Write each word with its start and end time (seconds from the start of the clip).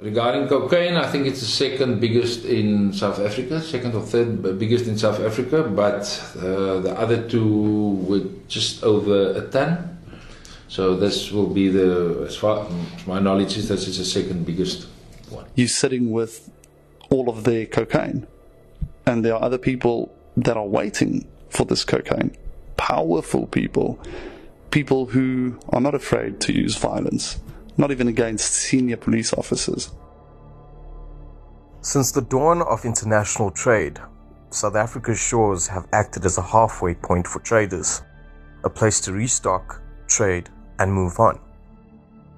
Regarding 0.00 0.48
cocaine, 0.48 0.96
I 0.96 1.06
think 1.06 1.26
it's 1.26 1.40
the 1.40 1.46
second 1.46 2.00
biggest 2.00 2.46
in 2.46 2.90
South 2.94 3.18
Africa, 3.18 3.60
second 3.60 3.94
or 3.94 4.00
third 4.00 4.58
biggest 4.58 4.86
in 4.86 4.96
South 4.96 5.20
Africa, 5.20 5.62
but 5.62 6.02
uh, 6.38 6.80
the 6.80 6.94
other 6.98 7.28
two 7.28 7.96
were 8.08 8.24
just 8.48 8.82
over 8.82 9.32
a 9.32 9.46
ton. 9.48 9.98
So 10.68 10.96
this 10.96 11.30
will 11.30 11.48
be 11.48 11.68
the, 11.68 12.24
as 12.26 12.34
far 12.34 12.64
as 12.64 13.06
my 13.06 13.20
knowledge 13.20 13.58
is, 13.58 13.68
this 13.68 13.86
is 13.88 13.98
the 13.98 14.06
second 14.06 14.46
biggest 14.46 14.88
one. 15.28 15.44
You're 15.54 15.68
sitting 15.68 16.10
with 16.10 16.50
all 17.10 17.28
of 17.28 17.44
the 17.44 17.66
cocaine, 17.66 18.26
and 19.04 19.22
there 19.22 19.34
are 19.34 19.42
other 19.42 19.58
people 19.58 20.14
that 20.34 20.56
are 20.56 20.66
waiting 20.66 21.28
for 21.50 21.66
this 21.66 21.84
cocaine. 21.84 22.34
Powerful 22.78 23.48
people, 23.48 24.00
people 24.70 25.06
who 25.06 25.58
are 25.68 25.80
not 25.80 25.94
afraid 25.94 26.40
to 26.40 26.54
use 26.54 26.78
violence 26.78 27.38
not 27.76 27.90
even 27.90 28.08
against 28.08 28.52
senior 28.52 28.96
police 28.96 29.32
officers. 29.32 29.92
Since 31.82 32.12
the 32.12 32.22
dawn 32.22 32.62
of 32.62 32.84
international 32.84 33.50
trade, 33.50 33.98
South 34.50 34.74
Africa's 34.74 35.18
shores 35.18 35.66
have 35.68 35.88
acted 35.92 36.24
as 36.24 36.36
a 36.36 36.42
halfway 36.42 36.94
point 36.94 37.26
for 37.26 37.40
traders, 37.40 38.02
a 38.64 38.70
place 38.70 39.00
to 39.00 39.12
restock, 39.12 39.80
trade, 40.08 40.50
and 40.78 40.92
move 40.92 41.18
on. 41.18 41.40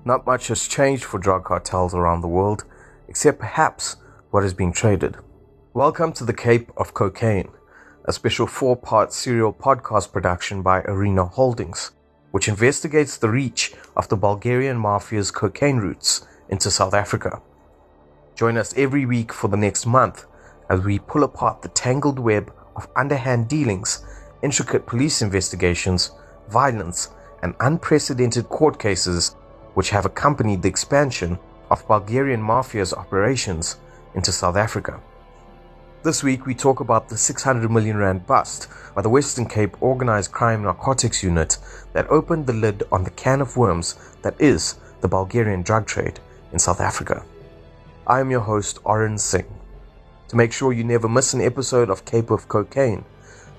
Not 0.05 0.27
much 0.27 0.49
has 0.49 0.69
changed 0.69 1.05
for 1.05 1.19
drug 1.19 1.45
cartels 1.45 1.95
around 1.95 2.21
the 2.21 2.29
world, 2.29 2.65
except 3.09 3.39
perhaps 3.39 3.97
what 4.31 4.45
is 4.45 4.55
being 4.55 4.73
traded. 4.73 5.17
Welcome 5.75 6.13
to 6.15 6.25
the 6.25 6.35
Cape 6.35 6.71
of 6.77 6.95
Cocaine, 6.95 7.51
a 8.05 8.13
special 8.13 8.47
four 8.47 8.77
part 8.77 9.13
serial 9.13 9.53
podcast 9.53 10.13
production 10.13 10.63
by 10.63 10.83
Arena 10.83 11.25
Holdings 11.25 11.93
which 12.33 12.49
investigates 12.49 13.17
the 13.17 13.31
reach 13.31 13.73
of 13.97 14.09
the 14.09 14.17
Bulgarian 14.17 14.77
mafia's 14.77 15.31
cocaine 15.31 15.77
routes 15.77 16.27
into 16.49 16.71
South 16.71 16.95
Africa. 16.95 17.41
Join 18.35 18.57
us 18.57 18.75
every 18.77 19.07
week 19.07 19.33
for 19.33 19.49
the 19.49 19.57
next 19.57 19.87
month 19.87 20.27
as 20.69 20.81
we 20.81 20.99
pull 20.99 21.23
apart 21.23 21.63
the 21.63 21.69
tangled 21.69 22.19
web 22.19 22.53
of 22.75 22.89
underhand 22.97 23.49
dealings, 23.49 24.05
intricate 24.43 24.87
police 24.87 25.23
investigations, 25.23 26.11
violence, 26.49 27.11
and 27.43 27.55
unprecedented 27.61 28.49
court 28.49 28.79
cases 28.79 29.37
which 29.75 29.91
have 29.91 30.07
accompanied 30.07 30.63
the 30.63 30.69
expansion 30.69 31.39
of 31.71 31.87
Bulgarian 31.87 32.43
mafia's 32.43 32.93
operations 32.95 33.77
into 34.15 34.33
South 34.33 34.57
Africa. 34.57 35.01
This 36.05 36.25
week, 36.25 36.47
we 36.47 36.55
talk 36.57 36.81
about 36.81 37.09
the 37.09 37.17
600 37.17 37.71
million 37.71 37.97
rand 37.97 38.27
bust 38.27 38.67
by 38.93 39.03
the 39.03 39.09
Western 39.09 39.47
Cape 39.47 39.81
Organized 39.81 40.33
Crime 40.33 40.65
Narcotics 40.65 41.23
Unit 41.23 41.59
that 41.93 42.11
opened 42.11 42.49
the 42.49 42.53
lid 42.53 42.83
on 42.91 43.05
the 43.05 43.11
can 43.11 43.41
of 43.41 43.57
worms 43.57 43.95
that 44.23 44.35
is 44.41 44.75
the 45.01 45.07
Bulgarian 45.07 45.63
drug 45.63 45.87
trade 45.87 46.19
in 46.53 46.59
South 46.59 46.81
Africa. 46.81 47.25
I 48.05 48.19
am 48.19 48.33
your 48.33 48.41
host, 48.41 48.81
Orrin 48.83 49.17
Singh. 49.17 49.47
To 50.27 50.35
make 50.35 50.53
sure 50.53 50.73
you 50.73 50.83
never 50.83 51.09
miss 51.09 51.35
an 51.35 51.41
episode 51.41 51.89
of 51.89 52.05
Cape 52.05 52.33
of 52.33 52.49
Cocaine, 52.49 53.05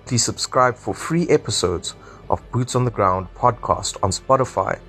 please 0.05 0.25
subscribe 0.25 0.75
for 0.75 0.93
free 0.93 1.29
episodes 1.29 1.95
of 2.29 2.43
Boots 2.51 2.75
on 2.75 2.83
the 2.83 2.91
Ground 2.91 3.27
podcast 3.35 3.95
on 4.03 4.09
Spotify, 4.11 4.79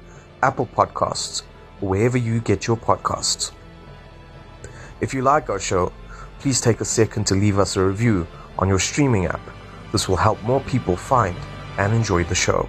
Apple 0.42 0.66
Podcasts, 0.66 1.42
or 1.80 1.90
wherever 1.90 2.18
you 2.18 2.40
get 2.40 2.66
your 2.66 2.76
podcasts. 2.76 3.52
If 5.00 5.14
you 5.14 5.22
like 5.22 5.48
our 5.50 5.60
show, 5.60 5.92
please 6.44 6.60
take 6.60 6.82
a 6.82 6.84
second 6.84 7.26
to 7.26 7.34
leave 7.34 7.58
us 7.58 7.74
a 7.74 7.82
review 7.82 8.26
on 8.58 8.68
your 8.68 8.78
streaming 8.78 9.24
app. 9.24 9.40
This 9.92 10.10
will 10.10 10.16
help 10.16 10.42
more 10.42 10.60
people 10.60 10.94
find 10.94 11.34
and 11.78 11.94
enjoy 11.94 12.24
the 12.24 12.34
show. 12.34 12.68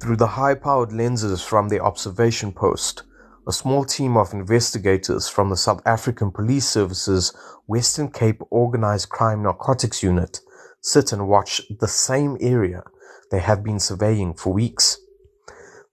Through 0.00 0.14
the 0.14 0.28
high 0.28 0.54
powered 0.54 0.92
lenses 0.92 1.42
from 1.42 1.68
the 1.68 1.80
observation 1.80 2.52
post, 2.52 3.02
a 3.48 3.52
small 3.52 3.84
team 3.84 4.16
of 4.16 4.32
investigators 4.32 5.28
from 5.28 5.50
the 5.50 5.56
South 5.56 5.82
African 5.84 6.30
Police 6.30 6.68
Service's 6.68 7.36
Western 7.66 8.12
Cape 8.12 8.40
Organized 8.50 9.08
Crime 9.08 9.42
Narcotics 9.42 10.04
Unit 10.04 10.38
sit 10.82 11.12
and 11.12 11.26
watch 11.26 11.60
the 11.80 11.88
same 11.88 12.36
area 12.40 12.84
they 13.32 13.40
have 13.40 13.64
been 13.64 13.80
surveying 13.80 14.34
for 14.34 14.52
weeks. 14.52 14.98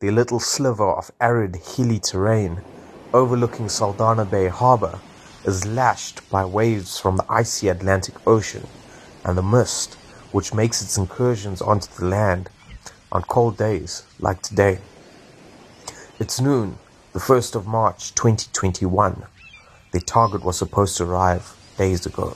Their 0.01 0.11
little 0.11 0.39
sliver 0.39 0.91
of 0.91 1.09
arid, 1.19 1.55
hilly 1.55 1.99
terrain 1.99 2.61
overlooking 3.13 3.67
Saldanha 3.67 4.29
Bay 4.29 4.47
harbor 4.47 4.99
is 5.45 5.65
lashed 5.65 6.29
by 6.29 6.43
waves 6.43 6.99
from 6.99 7.17
the 7.17 7.25
icy 7.29 7.69
Atlantic 7.69 8.15
Ocean 8.27 8.67
and 9.23 9.37
the 9.37 9.43
mist 9.43 9.95
which 10.31 10.53
makes 10.53 10.81
its 10.81 10.97
incursions 10.97 11.61
onto 11.61 11.87
the 11.97 12.05
land 12.05 12.49
on 13.11 13.21
cold 13.23 13.57
days 13.57 14.03
like 14.19 14.41
today. 14.41 14.79
It's 16.19 16.41
noon, 16.41 16.77
the 17.13 17.19
1st 17.19 17.55
of 17.55 17.67
March 17.67 18.13
2021. 18.15 19.23
The 19.91 20.01
target 20.01 20.43
was 20.43 20.57
supposed 20.57 20.97
to 20.97 21.05
arrive 21.05 21.55
days 21.77 22.05
ago. 22.05 22.35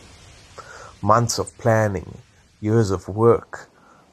Months 1.02 1.38
of 1.38 1.58
planning, 1.58 2.20
years 2.62 2.92
of 2.92 3.08
work, 3.10 3.70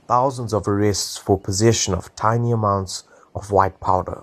thousands 0.08 0.52
of 0.52 0.66
arrests 0.66 1.16
for 1.16 1.38
possession 1.38 1.94
of 1.94 2.14
tiny 2.16 2.50
amounts 2.50 3.04
of 3.34 3.52
white 3.52 3.78
powder 3.80 4.22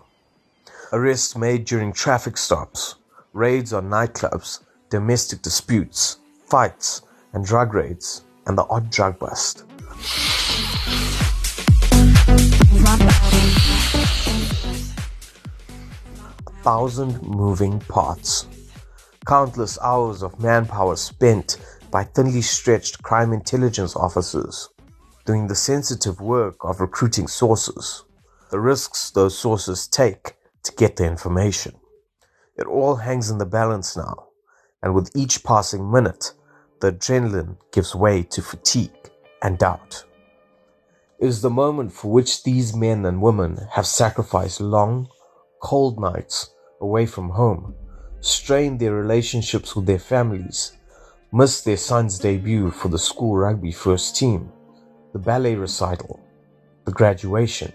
arrests 0.95 1.35
made 1.35 1.65
during 1.65 1.91
traffic 1.91 2.37
stops, 2.37 2.95
raids 3.33 3.73
on 3.73 3.89
nightclubs, 3.89 4.61
domestic 4.89 5.41
disputes, 5.41 6.19
fights, 6.45 7.01
and 7.33 7.45
drug 7.45 7.73
raids, 7.73 8.23
and 8.47 8.57
the 8.57 8.65
odd 8.69 8.89
drug 8.89 9.19
bust. 9.19 9.65
A 16.47 16.63
thousand 16.63 17.21
moving 17.23 17.81
parts. 17.81 18.47
Countless 19.27 19.77
hours 19.81 20.23
of 20.23 20.39
manpower 20.39 20.95
spent 20.95 21.57
by 21.91 22.05
thinly 22.05 22.41
stretched 22.41 23.03
crime 23.03 23.33
intelligence 23.33 23.97
officers 23.97 24.69
doing 25.25 25.47
the 25.47 25.55
sensitive 25.55 26.21
work 26.21 26.55
of 26.61 26.79
recruiting 26.79 27.27
sources. 27.27 28.05
The 28.49 28.61
risks 28.61 29.11
those 29.11 29.37
sources 29.37 29.87
take 29.87 30.35
to 30.65 30.73
get 30.73 30.97
the 30.97 31.05
information. 31.05 31.75
It 32.57 32.67
all 32.67 32.95
hangs 32.95 33.29
in 33.29 33.37
the 33.37 33.45
balance 33.45 33.95
now, 33.95 34.27
and 34.83 34.93
with 34.93 35.15
each 35.15 35.43
passing 35.43 35.89
minute, 35.91 36.33
the 36.81 36.91
adrenaline 36.91 37.57
gives 37.71 37.95
way 37.95 38.23
to 38.23 38.41
fatigue 38.41 39.11
and 39.41 39.57
doubt. 39.57 40.03
It 41.19 41.27
is 41.27 41.41
the 41.41 41.49
moment 41.49 41.93
for 41.93 42.11
which 42.11 42.43
these 42.43 42.75
men 42.75 43.05
and 43.05 43.21
women 43.21 43.67
have 43.71 43.87
sacrificed 43.87 44.59
long, 44.59 45.07
cold 45.61 45.99
nights 45.99 46.49
away 46.81 47.05
from 47.05 47.29
home, 47.29 47.73
strained 48.19 48.79
their 48.79 48.93
relationships 48.93 49.75
with 49.75 49.85
their 49.85 49.99
families, 49.99 50.73
missed 51.31 51.65
their 51.65 51.77
son's 51.77 52.19
debut 52.19 52.71
for 52.71 52.89
the 52.89 52.99
school 52.99 53.37
rugby 53.37 53.71
first 53.71 54.15
team, 54.15 54.51
the 55.13 55.19
ballet 55.19 55.55
recital, 55.55 56.19
the 56.85 56.91
graduation, 56.91 57.71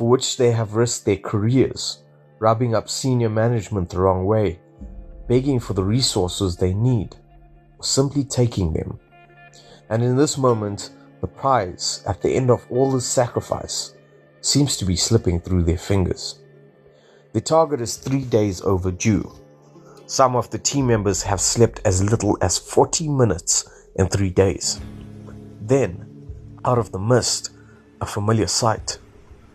for 0.00 0.08
which 0.08 0.38
they 0.38 0.50
have 0.50 0.76
risked 0.76 1.04
their 1.04 1.18
careers, 1.18 2.04
rubbing 2.38 2.74
up 2.74 2.88
senior 2.88 3.28
management 3.28 3.90
the 3.90 4.00
wrong 4.00 4.24
way, 4.24 4.58
begging 5.28 5.60
for 5.60 5.74
the 5.74 5.84
resources 5.84 6.56
they 6.56 6.72
need, 6.72 7.14
or 7.76 7.84
simply 7.84 8.24
taking 8.24 8.72
them. 8.72 8.98
And 9.90 10.02
in 10.02 10.16
this 10.16 10.38
moment, 10.38 10.92
the 11.20 11.26
prize 11.26 12.02
at 12.08 12.22
the 12.22 12.30
end 12.30 12.50
of 12.50 12.66
all 12.70 12.90
this 12.90 13.04
sacrifice 13.04 13.92
seems 14.40 14.78
to 14.78 14.86
be 14.86 14.96
slipping 14.96 15.38
through 15.38 15.64
their 15.64 15.76
fingers. 15.76 16.38
The 17.34 17.42
target 17.42 17.82
is 17.82 17.96
three 17.96 18.24
days 18.24 18.62
overdue. 18.62 19.30
Some 20.06 20.34
of 20.34 20.48
the 20.48 20.58
team 20.58 20.86
members 20.86 21.24
have 21.24 21.42
slept 21.42 21.82
as 21.84 22.02
little 22.02 22.38
as 22.40 22.56
40 22.56 23.06
minutes 23.06 23.68
in 23.96 24.08
three 24.08 24.30
days. 24.30 24.80
Then, 25.60 26.32
out 26.64 26.78
of 26.78 26.90
the 26.90 26.98
mist, 26.98 27.50
a 28.00 28.06
familiar 28.06 28.46
sight. 28.46 28.96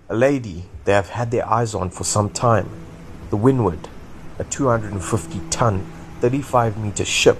A 0.08 0.16
lady 0.16 0.66
they 0.84 0.94
have 0.94 1.10
had 1.10 1.32
their 1.32 1.50
eyes 1.50 1.74
on 1.74 1.90
for 1.90 2.04
some 2.04 2.30
time, 2.30 2.70
the 3.32 3.38
Windward, 3.38 3.90
a 4.38 4.44
250 4.44 5.42
ton, 5.50 5.92
35 6.22 6.78
meter 6.78 7.04
ship 7.04 7.40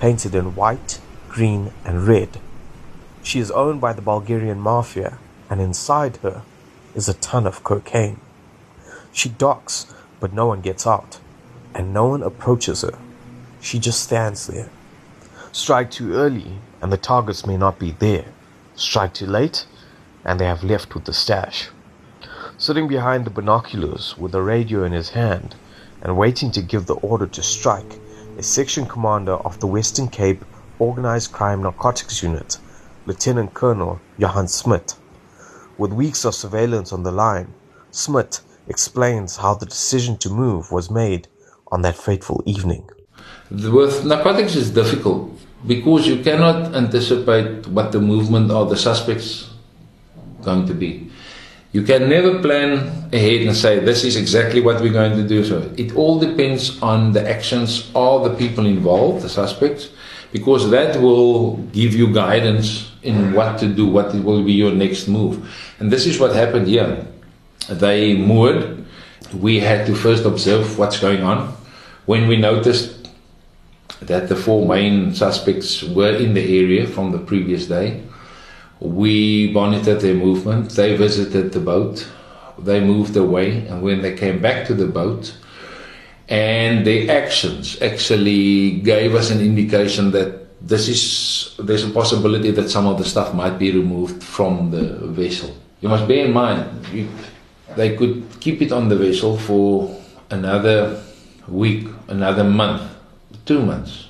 painted 0.00 0.34
in 0.34 0.54
white, 0.54 1.00
green, 1.28 1.70
and 1.84 2.06
red. 2.06 2.40
She 3.22 3.40
is 3.40 3.50
owned 3.50 3.82
by 3.82 3.92
the 3.92 4.00
Bulgarian 4.00 4.58
mafia, 4.58 5.18
and 5.50 5.60
inside 5.60 6.16
her 6.18 6.40
is 6.94 7.10
a 7.10 7.14
ton 7.14 7.46
of 7.46 7.62
cocaine. 7.62 8.20
She 9.12 9.28
docks, 9.28 9.94
but 10.18 10.32
no 10.32 10.46
one 10.46 10.62
gets 10.62 10.86
out, 10.86 11.18
and 11.74 11.92
no 11.92 12.06
one 12.06 12.22
approaches 12.22 12.80
her. 12.80 12.98
She 13.60 13.78
just 13.78 14.02
stands 14.02 14.46
there. 14.46 14.70
Strike 15.52 15.90
too 15.90 16.14
early, 16.14 16.52
and 16.80 16.90
the 16.90 16.96
targets 16.96 17.44
may 17.44 17.58
not 17.58 17.78
be 17.78 17.90
there. 17.90 18.32
Strike 18.76 19.12
too 19.12 19.26
late, 19.26 19.66
and 20.24 20.40
they 20.40 20.46
have 20.46 20.64
left 20.64 20.94
with 20.94 21.04
the 21.04 21.12
stash. 21.12 21.68
Sitting 22.60 22.88
behind 22.88 23.24
the 23.24 23.30
binoculars 23.30 24.18
with 24.18 24.34
a 24.34 24.42
radio 24.42 24.82
in 24.82 24.90
his 24.90 25.10
hand 25.10 25.54
and 26.02 26.16
waiting 26.16 26.50
to 26.50 26.60
give 26.60 26.86
the 26.86 26.96
order 26.96 27.28
to 27.28 27.40
strike 27.40 28.00
a 28.36 28.42
Section 28.42 28.84
Commander 28.84 29.34
of 29.34 29.60
the 29.60 29.68
Western 29.68 30.08
Cape 30.08 30.44
Organized 30.80 31.30
Crime 31.30 31.62
Narcotics 31.62 32.20
Unit, 32.20 32.58
Lieutenant 33.06 33.54
Colonel 33.54 34.00
Johan 34.18 34.48
Smit. 34.48 34.96
With 35.78 35.92
weeks 35.92 36.24
of 36.24 36.34
surveillance 36.34 36.92
on 36.92 37.04
the 37.04 37.12
line, 37.12 37.54
Smit 37.92 38.40
explains 38.66 39.36
how 39.36 39.54
the 39.54 39.66
decision 39.66 40.16
to 40.18 40.28
move 40.28 40.72
was 40.72 40.90
made 40.90 41.28
on 41.70 41.82
that 41.82 41.96
fateful 41.96 42.42
evening. 42.44 42.90
With 43.52 44.04
narcotics, 44.04 44.56
it's 44.56 44.70
difficult 44.70 45.30
because 45.64 46.08
you 46.08 46.24
cannot 46.24 46.74
anticipate 46.74 47.68
what 47.68 47.92
the 47.92 48.00
movement 48.00 48.50
of 48.50 48.68
the 48.68 48.76
suspects 48.76 49.48
going 50.42 50.66
to 50.66 50.74
be. 50.74 51.08
You 51.72 51.82
can 51.82 52.08
never 52.08 52.40
plan 52.40 53.10
ahead 53.12 53.42
and 53.42 53.54
say 53.54 53.78
this 53.78 54.02
is 54.02 54.16
exactly 54.16 54.60
what 54.60 54.80
we're 54.80 54.92
going 54.92 55.16
to 55.16 55.28
do. 55.28 55.44
So 55.44 55.70
it 55.76 55.94
all 55.94 56.18
depends 56.18 56.80
on 56.80 57.12
the 57.12 57.28
actions 57.28 57.90
of 57.94 58.24
the 58.24 58.34
people 58.34 58.64
involved, 58.64 59.22
the 59.22 59.28
suspects, 59.28 59.90
because 60.32 60.70
that 60.70 61.00
will 61.00 61.56
give 61.72 61.94
you 61.94 62.12
guidance 62.12 62.90
in 63.02 63.32
what 63.34 63.58
to 63.58 63.66
do, 63.66 63.86
what 63.86 64.14
will 64.14 64.42
be 64.42 64.52
your 64.52 64.72
next 64.72 65.08
move. 65.08 65.46
And 65.78 65.90
this 65.90 66.06
is 66.06 66.18
what 66.18 66.34
happened 66.34 66.68
here. 66.68 67.06
They 67.68 68.14
moored. 68.14 68.84
We 69.34 69.60
had 69.60 69.86
to 69.86 69.94
first 69.94 70.24
observe 70.24 70.78
what's 70.78 70.98
going 70.98 71.22
on. 71.22 71.54
When 72.06 72.28
we 72.28 72.38
noticed 72.38 73.10
that 74.00 74.28
the 74.28 74.36
four 74.36 74.66
main 74.66 75.14
suspects 75.14 75.82
were 75.82 76.16
in 76.16 76.32
the 76.32 76.58
area 76.58 76.86
from 76.86 77.12
the 77.12 77.18
previous 77.18 77.66
day, 77.66 78.02
we 78.80 79.50
monitored 79.52 80.00
their 80.00 80.14
movement. 80.14 80.70
They 80.70 80.96
visited 80.96 81.52
the 81.52 81.60
boat. 81.60 82.06
They 82.58 82.80
moved 82.80 83.16
away, 83.16 83.66
and 83.66 83.82
when 83.82 84.02
they 84.02 84.14
came 84.16 84.40
back 84.40 84.66
to 84.66 84.74
the 84.74 84.86
boat, 84.86 85.34
and 86.28 86.86
their 86.86 87.10
actions 87.10 87.80
actually 87.80 88.80
gave 88.80 89.14
us 89.14 89.30
an 89.30 89.40
indication 89.40 90.10
that 90.10 90.48
this 90.60 90.88
is 90.88 91.54
there's 91.58 91.84
a 91.84 91.90
possibility 91.90 92.50
that 92.50 92.68
some 92.68 92.86
of 92.86 92.98
the 92.98 93.04
stuff 93.04 93.32
might 93.32 93.58
be 93.58 93.70
removed 93.70 94.22
from 94.22 94.70
the 94.70 95.06
vessel. 95.06 95.56
You 95.80 95.88
must 95.88 96.08
bear 96.08 96.26
in 96.26 96.32
mind 96.32 96.86
you, 96.92 97.08
they 97.76 97.96
could 97.96 98.26
keep 98.40 98.60
it 98.60 98.72
on 98.72 98.88
the 98.88 98.96
vessel 98.96 99.38
for 99.38 99.96
another 100.30 101.00
week, 101.46 101.86
another 102.08 102.44
month, 102.44 102.82
two 103.46 103.64
months. 103.64 104.07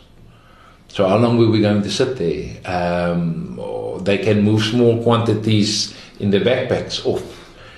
So 0.88 1.06
how 1.06 1.18
long 1.18 1.38
were 1.38 1.50
we 1.50 1.60
going 1.60 1.82
to 1.82 1.90
sit 1.90 2.16
there? 2.16 2.56
Um, 2.64 3.60
they 4.02 4.18
can 4.18 4.42
move 4.42 4.62
small 4.62 5.02
quantities 5.02 5.94
in 6.18 6.30
the 6.30 6.40
backpacks 6.40 7.04
off, 7.04 7.22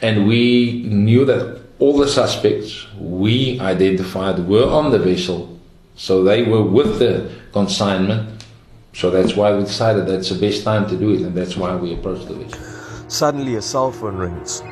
and 0.00 0.26
we 0.26 0.82
knew 0.84 1.24
that 1.24 1.60
all 1.78 1.96
the 1.98 2.08
suspects 2.08 2.86
we 2.98 3.58
identified 3.60 4.46
were 4.46 4.68
on 4.70 4.90
the 4.90 4.98
vessel, 4.98 5.58
so 5.96 6.22
they 6.22 6.44
were 6.44 6.62
with 6.62 6.98
the 6.98 7.30
consignment. 7.52 8.44
So 8.92 9.10
that's 9.10 9.36
why 9.36 9.54
we 9.54 9.62
decided 9.62 10.06
that's 10.06 10.30
the 10.30 10.38
best 10.38 10.64
time 10.64 10.88
to 10.88 10.96
do 10.96 11.10
it, 11.14 11.20
and 11.22 11.34
that's 11.34 11.56
why 11.56 11.74
we 11.76 11.94
approached 11.94 12.28
the 12.28 12.34
vessel. 12.34 12.60
Suddenly, 13.08 13.56
a 13.56 13.62
cell 13.62 13.92
phone 13.92 14.16
rings. 14.16 14.62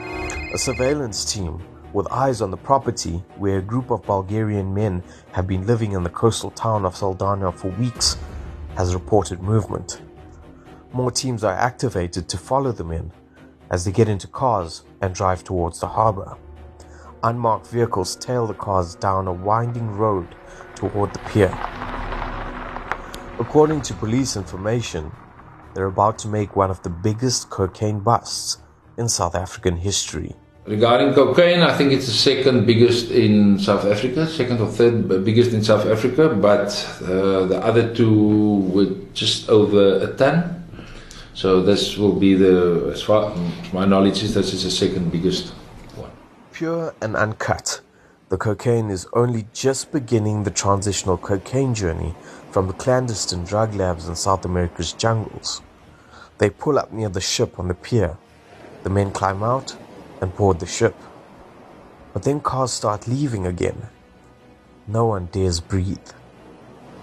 A 0.54 0.58
surveillance 0.58 1.24
team 1.24 1.60
with 1.92 2.10
eyes 2.12 2.40
on 2.40 2.50
the 2.50 2.56
property 2.56 3.22
where 3.36 3.58
a 3.58 3.62
group 3.62 3.90
of 3.90 4.02
Bulgarian 4.02 4.72
men 4.74 5.02
have 5.32 5.46
been 5.46 5.66
living 5.66 5.92
in 5.92 6.02
the 6.02 6.10
coastal 6.10 6.50
town 6.50 6.84
of 6.84 6.94
Saldanha 6.94 7.54
for 7.54 7.68
weeks 7.72 8.16
has 8.76 8.94
reported 8.94 9.42
movement. 9.42 10.02
More 10.92 11.10
teams 11.10 11.44
are 11.44 11.54
activated 11.54 12.28
to 12.28 12.38
follow 12.38 12.72
the 12.72 12.84
men 12.84 13.12
as 13.70 13.84
they 13.84 13.92
get 13.92 14.08
into 14.08 14.26
cars 14.26 14.84
and 15.02 15.14
drive 15.14 15.44
towards 15.44 15.80
the 15.80 15.88
harbor. 15.88 16.36
Unmarked 17.22 17.66
vehicles 17.66 18.16
tail 18.16 18.46
the 18.46 18.54
cars 18.54 18.94
down 18.94 19.26
a 19.26 19.32
winding 19.32 19.90
road 19.90 20.36
toward 20.74 21.12
the 21.12 21.18
pier. 21.30 21.52
According 23.40 23.82
to 23.82 23.94
police 23.94 24.36
information, 24.36 25.10
they're 25.74 25.86
about 25.86 26.18
to 26.20 26.28
make 26.28 26.56
one 26.56 26.70
of 26.70 26.82
the 26.82 26.90
biggest 26.90 27.50
cocaine 27.50 28.00
busts 28.00 28.58
in 28.96 29.08
South 29.08 29.34
African 29.34 29.76
history. 29.76 30.34
Regarding 30.68 31.14
cocaine, 31.14 31.62
I 31.62 31.74
think 31.74 31.92
it's 31.92 32.04
the 32.04 32.12
second 32.12 32.66
biggest 32.66 33.10
in 33.10 33.58
South 33.58 33.86
Africa, 33.86 34.26
second 34.26 34.60
or 34.60 34.66
third 34.66 35.24
biggest 35.24 35.54
in 35.54 35.64
South 35.64 35.86
Africa, 35.86 36.28
but 36.28 36.68
uh, 37.00 37.46
the 37.46 37.58
other 37.64 37.94
two 37.94 38.56
were 38.74 38.94
just 39.14 39.48
over 39.48 39.96
a 39.96 40.14
ton. 40.18 40.62
So 41.32 41.62
this 41.62 41.96
will 41.96 42.12
be 42.12 42.34
the, 42.34 42.90
as 42.92 43.00
far 43.00 43.32
as 43.32 43.72
my 43.72 43.86
knowledge 43.86 44.22
is, 44.22 44.34
this 44.34 44.52
is 44.52 44.64
the 44.64 44.70
second 44.70 45.10
biggest 45.10 45.54
one. 45.96 46.10
Pure 46.52 46.94
and 47.00 47.16
uncut, 47.16 47.80
the 48.28 48.36
cocaine 48.36 48.90
is 48.90 49.06
only 49.14 49.46
just 49.54 49.90
beginning 49.90 50.42
the 50.42 50.50
transitional 50.50 51.16
cocaine 51.16 51.72
journey 51.72 52.14
from 52.50 52.66
the 52.66 52.74
clandestine 52.74 53.44
drug 53.44 53.74
labs 53.74 54.06
in 54.06 54.14
South 54.14 54.44
America's 54.44 54.92
jungles. 54.92 55.62
They 56.36 56.50
pull 56.50 56.78
up 56.78 56.92
near 56.92 57.08
the 57.08 57.22
ship 57.22 57.58
on 57.58 57.68
the 57.68 57.74
pier. 57.74 58.18
The 58.82 58.90
men 58.90 59.12
climb 59.12 59.42
out 59.42 59.74
and 60.20 60.34
board 60.36 60.60
the 60.60 60.66
ship. 60.66 60.94
But 62.12 62.22
then 62.22 62.40
cars 62.40 62.72
start 62.72 63.06
leaving 63.06 63.46
again. 63.46 63.88
No 64.86 65.06
one 65.06 65.26
dares 65.32 65.60
breathe. 65.60 66.10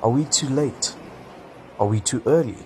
Are 0.02 0.10
we 0.10 0.26
too 0.26 0.50
late? 0.50 0.96
Are 1.80 1.88
we 1.88 2.00
too 2.00 2.22
early? 2.26 2.58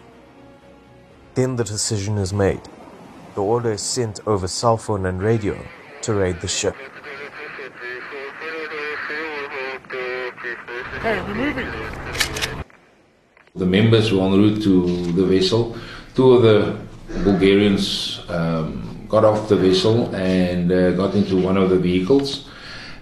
Then 1.36 1.56
the 1.56 1.64
decision 1.64 2.18
is 2.18 2.34
made. 2.34 2.62
The 3.36 3.42
order 3.42 3.72
is 3.72 3.82
sent 3.82 4.20
over 4.26 4.48
cell 4.48 4.78
phone 4.78 5.06
and 5.06 5.22
radio 5.22 5.58
to 6.02 6.14
raid 6.14 6.42
the 6.42 6.48
ship. 6.48 6.76
Hey, 11.02 11.22
we're 11.22 11.36
moving. 11.36 11.68
The 13.56 13.66
members 13.66 14.12
were 14.12 14.24
en 14.24 14.34
route 14.34 14.62
to 14.64 15.12
the 15.14 15.26
vessel. 15.26 15.78
Two 16.16 16.34
of 16.34 16.42
the 16.44 16.78
Bulgarians 17.24 18.22
um, 18.30 18.99
got 19.10 19.26
off 19.26 19.50
the 19.50 19.56
vessel 19.56 20.14
and 20.16 20.72
uh, 20.72 20.92
got 20.92 21.16
into 21.16 21.36
one 21.36 21.58
of 21.58 21.70
the 21.70 21.78
vehicles, 21.78 22.48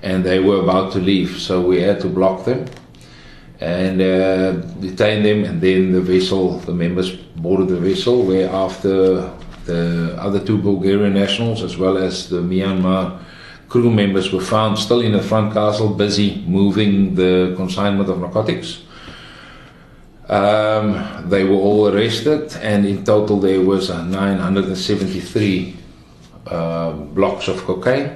and 0.01 0.23
they 0.23 0.39
were 0.39 0.61
about 0.61 0.93
to 0.93 0.99
leave. 0.99 1.37
So 1.37 1.61
we 1.61 1.81
had 1.81 1.99
to 2.01 2.07
block 2.07 2.45
them 2.45 2.65
and 3.59 4.01
uh, 4.01 4.51
detain 4.79 5.23
them, 5.23 5.43
and 5.43 5.61
then 5.61 5.91
the 5.91 6.01
vessel, 6.01 6.59
the 6.59 6.73
members 6.73 7.11
boarded 7.11 7.67
the 7.67 7.79
vessel, 7.79 8.23
where 8.23 8.49
after 8.49 9.31
the 9.65 10.15
other 10.17 10.39
two 10.39 10.57
Bulgarian 10.57 11.13
nationals, 11.13 11.61
as 11.61 11.77
well 11.77 11.97
as 11.97 12.29
the 12.29 12.41
Myanmar 12.41 13.19
crew 13.67 13.91
members, 13.91 14.31
were 14.31 14.41
found 14.41 14.77
still 14.77 15.01
in 15.01 15.11
the 15.11 15.21
front 15.21 15.53
castle, 15.53 15.89
busy 15.89 16.43
moving 16.47 17.15
the 17.15 17.53
consignment 17.57 18.09
of 18.09 18.19
narcotics. 18.19 18.83
Um, 20.29 21.29
they 21.29 21.43
were 21.43 21.55
all 21.55 21.87
arrested, 21.87 22.55
and 22.61 22.85
in 22.85 23.03
total 23.03 23.39
there 23.39 23.61
was 23.61 23.89
uh, 23.89 24.03
973 24.03 25.73
uh, 25.73 25.76
blocks 27.13 27.47
of 27.47 27.63
cocaine 27.63 28.15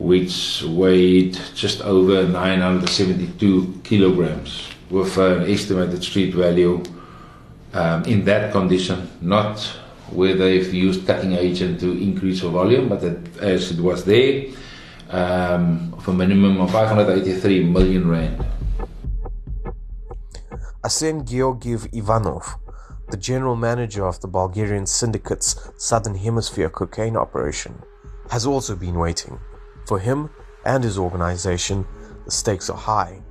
which 0.00 0.62
weighed 0.62 1.38
just 1.54 1.82
over 1.82 2.26
972 2.26 3.80
kilograms, 3.84 4.70
with 4.88 5.16
an 5.18 5.44
estimated 5.48 6.02
street 6.02 6.34
value 6.34 6.82
um, 7.74 8.02
in 8.04 8.24
that 8.24 8.50
condition, 8.50 9.08
not 9.20 9.60
where 10.10 10.34
they've 10.34 10.72
used 10.72 11.06
cutting 11.06 11.32
agent 11.34 11.78
to 11.80 11.92
increase 12.02 12.40
the 12.40 12.48
volume, 12.48 12.88
but 12.88 13.04
it, 13.04 13.36
as 13.38 13.70
it 13.72 13.78
was 13.78 14.04
there, 14.06 14.46
um, 15.10 15.92
of 15.92 16.08
a 16.08 16.12
minimum 16.14 16.60
of 16.62 16.70
583 16.72 17.64
million 17.64 18.08
rand. 18.08 18.44
Asen 20.82 21.28
Georgiev 21.28 21.86
Ivanov, 21.92 22.56
the 23.10 23.16
general 23.16 23.56
manager 23.56 24.06
of 24.06 24.20
the 24.20 24.28
Bulgarian 24.28 24.86
syndicate's 24.86 25.70
Southern 25.76 26.14
Hemisphere 26.14 26.70
cocaine 26.70 27.16
operation, 27.16 27.82
has 28.30 28.46
also 28.46 28.76
been 28.76 28.98
waiting. 28.98 29.38
For 29.86 29.98
him 29.98 30.30
and 30.64 30.84
his 30.84 30.98
organization, 30.98 31.86
the 32.24 32.30
stakes 32.30 32.70
are 32.70 32.76
high. 32.76 33.22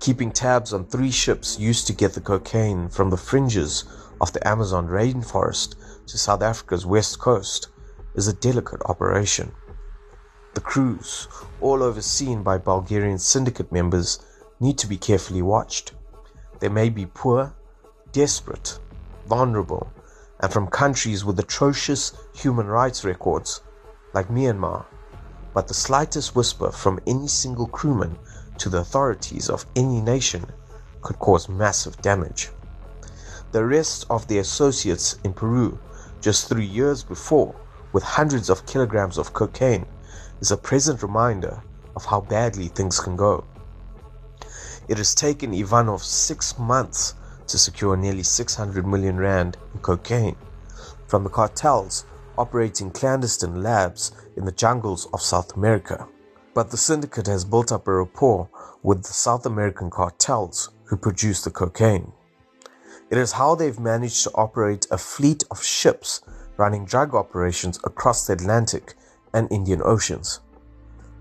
Keeping 0.00 0.32
tabs 0.32 0.72
on 0.72 0.86
three 0.86 1.10
ships 1.10 1.58
used 1.58 1.86
to 1.86 1.92
get 1.92 2.14
the 2.14 2.20
cocaine 2.20 2.88
from 2.88 3.10
the 3.10 3.16
fringes 3.16 3.84
of 4.20 4.32
the 4.32 4.46
Amazon 4.46 4.88
rainforest 4.88 5.76
to 6.06 6.18
South 6.18 6.42
Africa's 6.42 6.86
west 6.86 7.18
coast 7.18 7.68
is 8.14 8.28
a 8.28 8.32
delicate 8.32 8.82
operation. 8.86 9.52
The 10.54 10.60
crews, 10.60 11.28
all 11.60 11.82
overseen 11.82 12.42
by 12.42 12.58
Bulgarian 12.58 13.18
syndicate 13.18 13.72
members, 13.72 14.18
need 14.60 14.78
to 14.78 14.86
be 14.86 14.96
carefully 14.96 15.42
watched. 15.42 15.92
They 16.60 16.68
may 16.68 16.88
be 16.88 17.06
poor, 17.06 17.54
desperate, 18.12 18.78
vulnerable, 19.32 19.90
and 20.40 20.52
from 20.52 20.66
countries 20.66 21.24
with 21.24 21.38
atrocious 21.38 22.12
human 22.34 22.66
rights 22.66 23.02
records 23.02 23.62
like 24.12 24.28
Myanmar 24.28 24.84
but 25.54 25.68
the 25.68 25.74
slightest 25.74 26.36
whisper 26.36 26.70
from 26.70 27.00
any 27.06 27.26
single 27.26 27.66
crewman 27.66 28.18
to 28.58 28.68
the 28.68 28.78
authorities 28.78 29.48
of 29.48 29.64
any 29.74 30.02
nation 30.02 30.44
could 31.00 31.18
cause 31.18 31.48
massive 31.48 31.96
damage. 32.02 32.50
The 33.52 33.60
arrest 33.60 34.04
of 34.10 34.26
the 34.28 34.38
associates 34.38 35.18
in 35.24 35.32
Peru 35.32 35.78
just 36.20 36.48
three 36.48 36.66
years 36.66 37.02
before, 37.02 37.54
with 37.92 38.04
hundreds 38.04 38.50
of 38.50 38.66
kilograms 38.66 39.16
of 39.16 39.32
cocaine, 39.32 39.86
is 40.40 40.50
a 40.50 40.56
present 40.56 41.02
reminder 41.02 41.62
of 41.96 42.04
how 42.04 42.20
badly 42.20 42.68
things 42.68 43.00
can 43.00 43.16
go. 43.16 43.44
It 44.88 44.98
has 44.98 45.14
taken 45.14 45.54
Ivanov 45.54 46.02
six 46.02 46.58
months 46.58 47.14
to 47.48 47.58
secure 47.58 47.96
nearly 47.96 48.22
600 48.22 48.86
million 48.86 49.16
rand 49.16 49.56
in 49.74 49.80
cocaine 49.80 50.36
from 51.06 51.24
the 51.24 51.30
cartels 51.30 52.04
operating 52.38 52.90
clandestine 52.90 53.62
labs 53.62 54.12
in 54.36 54.44
the 54.44 54.52
jungles 54.52 55.06
of 55.12 55.20
South 55.20 55.54
America. 55.56 56.08
But 56.54 56.70
the 56.70 56.76
syndicate 56.76 57.26
has 57.26 57.44
built 57.44 57.72
up 57.72 57.86
a 57.86 57.92
rapport 57.92 58.48
with 58.82 59.02
the 59.02 59.12
South 59.12 59.46
American 59.46 59.90
cartels 59.90 60.70
who 60.84 60.96
produce 60.96 61.42
the 61.42 61.50
cocaine. 61.50 62.12
It 63.10 63.18
is 63.18 63.32
how 63.32 63.54
they've 63.54 63.78
managed 63.78 64.22
to 64.24 64.30
operate 64.34 64.86
a 64.90 64.98
fleet 64.98 65.44
of 65.50 65.62
ships 65.62 66.22
running 66.56 66.84
drug 66.84 67.14
operations 67.14 67.78
across 67.84 68.26
the 68.26 68.32
Atlantic 68.34 68.94
and 69.34 69.50
Indian 69.50 69.82
Oceans. 69.84 70.40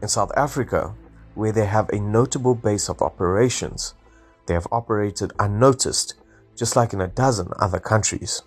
In 0.01 0.07
South 0.07 0.31
Africa, 0.35 0.93
where 1.35 1.51
they 1.51 1.65
have 1.65 1.89
a 1.89 1.99
notable 1.99 2.55
base 2.55 2.89
of 2.89 3.01
operations, 3.01 3.93
they 4.45 4.53
have 4.53 4.67
operated 4.71 5.33
unnoticed, 5.39 6.15
just 6.55 6.75
like 6.75 6.93
in 6.93 7.01
a 7.01 7.07
dozen 7.07 7.47
other 7.59 7.79
countries, 7.79 8.41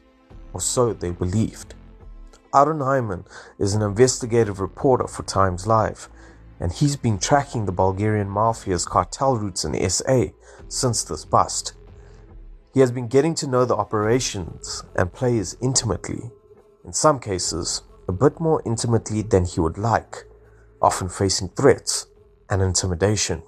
or 0.52 0.60
so 0.60 0.92
they 0.92 1.10
believed. 1.10 1.74
Aron 2.54 2.80
Hyman 2.80 3.24
is 3.58 3.74
an 3.74 3.82
investigative 3.82 4.60
reporter 4.60 5.08
for 5.08 5.24
Times 5.24 5.66
Live, 5.66 6.08
and 6.60 6.72
he's 6.72 6.96
been 6.96 7.18
tracking 7.18 7.66
the 7.66 7.72
Bulgarian 7.72 8.28
mafia's 8.28 8.86
cartel 8.86 9.36
routes 9.36 9.64
in 9.64 9.90
SA 9.90 10.26
since 10.68 11.02
this 11.02 11.24
bust. 11.24 11.74
He 12.72 12.80
has 12.80 12.92
been 12.92 13.08
getting 13.08 13.34
to 13.36 13.46
know 13.46 13.64
the 13.64 13.76
operations 13.76 14.84
and 14.96 15.12
players 15.12 15.56
intimately, 15.60 16.30
in 16.84 16.92
some 16.92 17.18
cases, 17.18 17.82
a 18.08 18.12
bit 18.12 18.38
more 18.38 18.62
intimately 18.66 19.22
than 19.22 19.44
he 19.44 19.60
would 19.60 19.78
like, 19.78 20.24
often 20.82 21.08
facing 21.08 21.48
threats 21.50 22.06
and 22.50 22.62
intimidation 22.62 23.42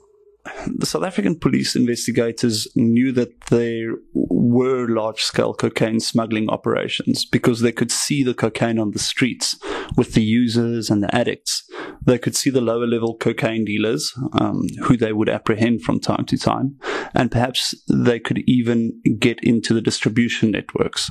the 0.67 0.87
South 0.87 1.05
African 1.05 1.39
police 1.39 1.77
investigators 1.77 2.69
knew 2.75 3.13
that 3.13 3.41
there 3.47 3.95
were 4.15 4.89
large 4.89 5.23
scale 5.23 5.55
cocaine 5.55 6.01
smuggling 6.01 6.49
operations 6.49 7.25
because 7.25 7.61
they 7.61 7.73
could 7.73 7.91
see 7.91 8.23
the 8.23 8.35
cocaine 8.35 8.79
on 8.79 8.93
the 8.93 8.99
streets 8.99 9.59
with 9.97 10.15
the 10.15 10.23
users 10.23 10.91
and 10.91 11.03
the 11.03 11.15
addicts. 11.15 11.69
They 12.05 12.19
could 12.19 12.37
see 12.37 12.51
the 12.51 12.61
lower 12.61 12.87
level 12.87 13.17
cocaine 13.17 13.65
dealers, 13.65 14.13
um, 14.33 14.63
who 14.85 14.97
they 14.97 15.13
would 15.13 15.29
apprehend 15.29 15.83
from 15.83 16.01
time 16.01 16.25
to 16.27 16.39
time, 16.39 16.77
and 17.15 17.31
perhaps 17.31 17.75
they 17.89 18.21
could 18.21 18.43
even 18.47 19.01
get 19.19 19.39
into 19.43 19.75
the 19.75 19.81
distribution 19.81 20.51
networks. 20.51 21.11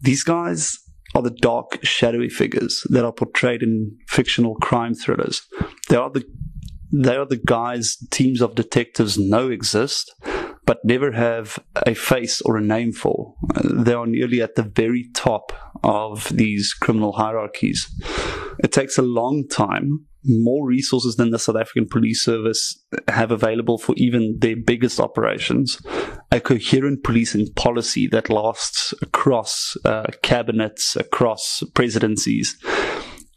These 0.00 0.22
guys 0.24 0.78
are 1.14 1.22
the 1.22 1.30
dark, 1.30 1.78
shadowy 1.82 2.28
figures 2.28 2.86
that 2.90 3.04
are 3.04 3.12
portrayed 3.12 3.62
in 3.62 3.96
fictional 4.06 4.54
crime 4.56 4.94
thrillers. 4.94 5.42
They 5.88 5.96
are 5.96 6.10
the 6.10 6.24
they 6.92 7.16
are 7.16 7.26
the 7.26 7.40
guys 7.44 7.96
teams 8.10 8.40
of 8.40 8.54
detectives 8.54 9.18
know 9.18 9.50
exist, 9.50 10.14
but 10.64 10.84
never 10.84 11.12
have 11.12 11.58
a 11.86 11.94
face 11.94 12.40
or 12.42 12.56
a 12.56 12.62
name 12.62 12.92
for. 12.92 13.34
They 13.64 13.94
are 13.94 14.06
nearly 14.06 14.42
at 14.42 14.54
the 14.54 14.62
very 14.62 15.08
top 15.14 15.52
of 15.82 16.28
these 16.28 16.74
criminal 16.74 17.12
hierarchies. 17.12 17.88
It 18.58 18.72
takes 18.72 18.98
a 18.98 19.02
long 19.02 19.46
time, 19.48 20.06
more 20.24 20.66
resources 20.66 21.16
than 21.16 21.30
the 21.30 21.38
South 21.38 21.56
African 21.56 21.88
Police 21.88 22.22
Service 22.22 22.84
have 23.08 23.30
available 23.30 23.78
for 23.78 23.94
even 23.96 24.36
their 24.40 24.56
biggest 24.56 25.00
operations, 25.00 25.80
a 26.32 26.40
coherent 26.40 27.04
policing 27.04 27.52
policy 27.54 28.06
that 28.08 28.28
lasts 28.28 28.92
across 29.00 29.76
uh, 29.84 30.06
cabinets, 30.22 30.96
across 30.96 31.62
presidencies 31.74 32.58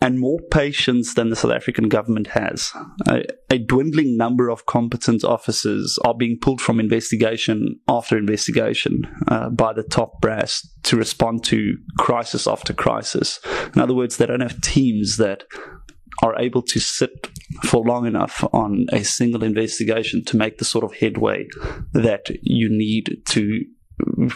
and 0.01 0.19
more 0.19 0.39
patience 0.49 1.13
than 1.13 1.29
the 1.29 1.35
South 1.35 1.51
African 1.51 1.87
government 1.87 2.27
has. 2.27 2.71
A, 3.07 3.23
a, 3.51 3.59
dwindling 3.59 4.17
number 4.17 4.49
of 4.49 4.65
competent 4.65 5.23
officers 5.23 5.99
are 6.03 6.15
being 6.15 6.39
pulled 6.41 6.59
from 6.59 6.79
investigation 6.79 7.79
after 7.87 8.17
investigation 8.17 9.03
uh, 9.27 9.49
by 9.49 9.73
the 9.73 9.83
top 9.83 10.19
brass 10.19 10.67
to 10.83 10.97
respond 10.97 11.43
to 11.45 11.77
crisis 11.99 12.47
after 12.47 12.73
crisis. 12.73 13.39
In 13.75 13.81
other 13.81 13.93
words, 13.93 14.17
they 14.17 14.25
don't 14.25 14.41
have 14.41 14.59
teams 14.61 15.17
that 15.17 15.43
are 16.23 16.37
able 16.39 16.61
to 16.61 16.79
sit 16.79 17.29
for 17.63 17.83
long 17.83 18.05
enough 18.05 18.43
on 18.53 18.85
a 18.91 19.03
single 19.03 19.43
investigation 19.43 20.23
to 20.25 20.37
make 20.37 20.57
the 20.57 20.65
sort 20.65 20.83
of 20.83 20.93
headway 20.95 21.47
that 21.93 22.25
you 22.41 22.69
need 22.69 23.21
to 23.25 23.63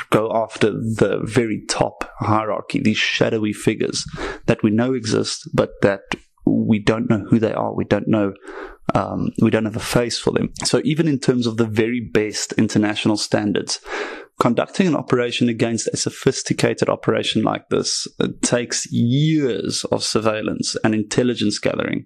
go 0.10 0.32
after 0.34 0.72
the 0.72 1.22
very 1.24 1.64
top 1.68 2.10
hierarchy, 2.20 2.80
these 2.80 2.98
shadowy 2.98 3.54
figures 3.54 4.06
that 4.46 4.64
we 4.64 4.72
know 4.72 4.94
exist, 4.94 5.50
but 5.54 5.72
that 5.82 6.02
we 6.46 6.80
don't 6.80 7.10
know 7.10 7.26
who 7.30 7.40
they 7.40 7.54
are. 7.54 7.74
We 7.74 7.86
don't 7.86 8.08
know. 8.08 8.34
Um, 8.94 9.32
we 9.42 9.50
don't 9.50 9.66
have 9.66 9.76
a 9.76 9.80
face 9.80 10.20
for 10.20 10.32
them. 10.32 10.54
So 10.64 10.82
even 10.84 11.08
in 11.08 11.20
terms 11.20 11.48
of 11.48 11.58
the 11.58 11.66
very 11.66 12.00
best 12.00 12.54
international 12.54 13.18
standards, 13.18 13.80
conducting 14.40 14.88
an 14.88 14.96
operation 14.96 15.48
against 15.48 15.88
a 15.88 15.98
sophisticated 15.98 16.90
operation 16.90 17.42
like 17.42 17.70
this 17.70 18.08
takes 18.42 18.92
years 18.92 19.86
of 19.86 20.04
surveillance 20.04 20.76
and 20.84 20.94
intelligence 20.94 21.58
gathering. 21.58 22.06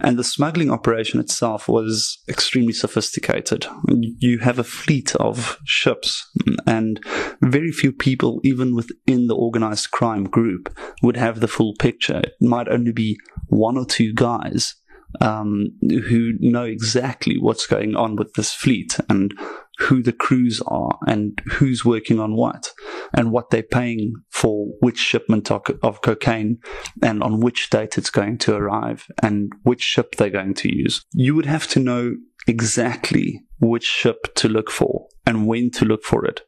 And 0.00 0.18
the 0.18 0.24
smuggling 0.24 0.70
operation 0.70 1.18
itself 1.18 1.68
was 1.68 2.22
extremely 2.28 2.72
sophisticated. 2.72 3.66
You 3.88 4.38
have 4.40 4.58
a 4.58 4.64
fleet 4.64 5.14
of 5.16 5.58
ships, 5.64 6.28
and 6.66 7.00
very 7.40 7.72
few 7.72 7.92
people, 7.92 8.40
even 8.44 8.74
within 8.74 9.26
the 9.28 9.36
organized 9.36 9.90
crime 9.90 10.24
group, 10.24 10.74
would 11.02 11.16
have 11.16 11.40
the 11.40 11.48
full 11.48 11.74
picture. 11.78 12.18
It 12.18 12.34
might 12.40 12.68
only 12.68 12.92
be 12.92 13.18
one 13.46 13.78
or 13.78 13.86
two 13.86 14.12
guys 14.12 14.74
um, 15.20 15.72
who 15.80 16.32
know 16.40 16.64
exactly 16.64 17.36
what's 17.38 17.66
going 17.66 17.94
on 17.94 18.16
with 18.16 18.34
this 18.34 18.54
fleet 18.54 18.98
and 19.08 19.34
who 19.78 20.02
the 20.02 20.12
crews 20.12 20.60
are 20.66 20.98
and 21.06 21.40
who's 21.52 21.84
working 21.84 22.20
on 22.20 22.36
what 22.36 22.72
and 23.14 23.32
what 23.32 23.50
they're 23.50 23.62
paying 23.62 24.12
for 24.30 24.66
which 24.80 24.98
shipment 24.98 25.50
of, 25.50 25.62
cocaine 26.02 26.58
and 27.02 27.22
on 27.22 27.40
which 27.40 27.70
date 27.70 27.98
it's 27.98 28.10
going 28.10 28.38
to 28.38 28.54
arrive 28.54 29.06
and 29.22 29.52
which 29.62 29.82
ship 29.82 30.16
they're 30.16 30.30
going 30.30 30.54
to 30.54 30.74
use. 30.74 31.04
You 31.12 31.34
would 31.34 31.46
have 31.46 31.68
to 31.68 31.80
know 31.80 32.14
exactly 32.46 33.42
which 33.60 33.84
ship 33.84 34.34
to 34.34 34.48
look 34.48 34.70
for 34.70 35.06
and 35.26 35.46
when 35.46 35.70
to 35.70 35.84
look 35.84 36.04
for 36.04 36.24
it. 36.24 36.42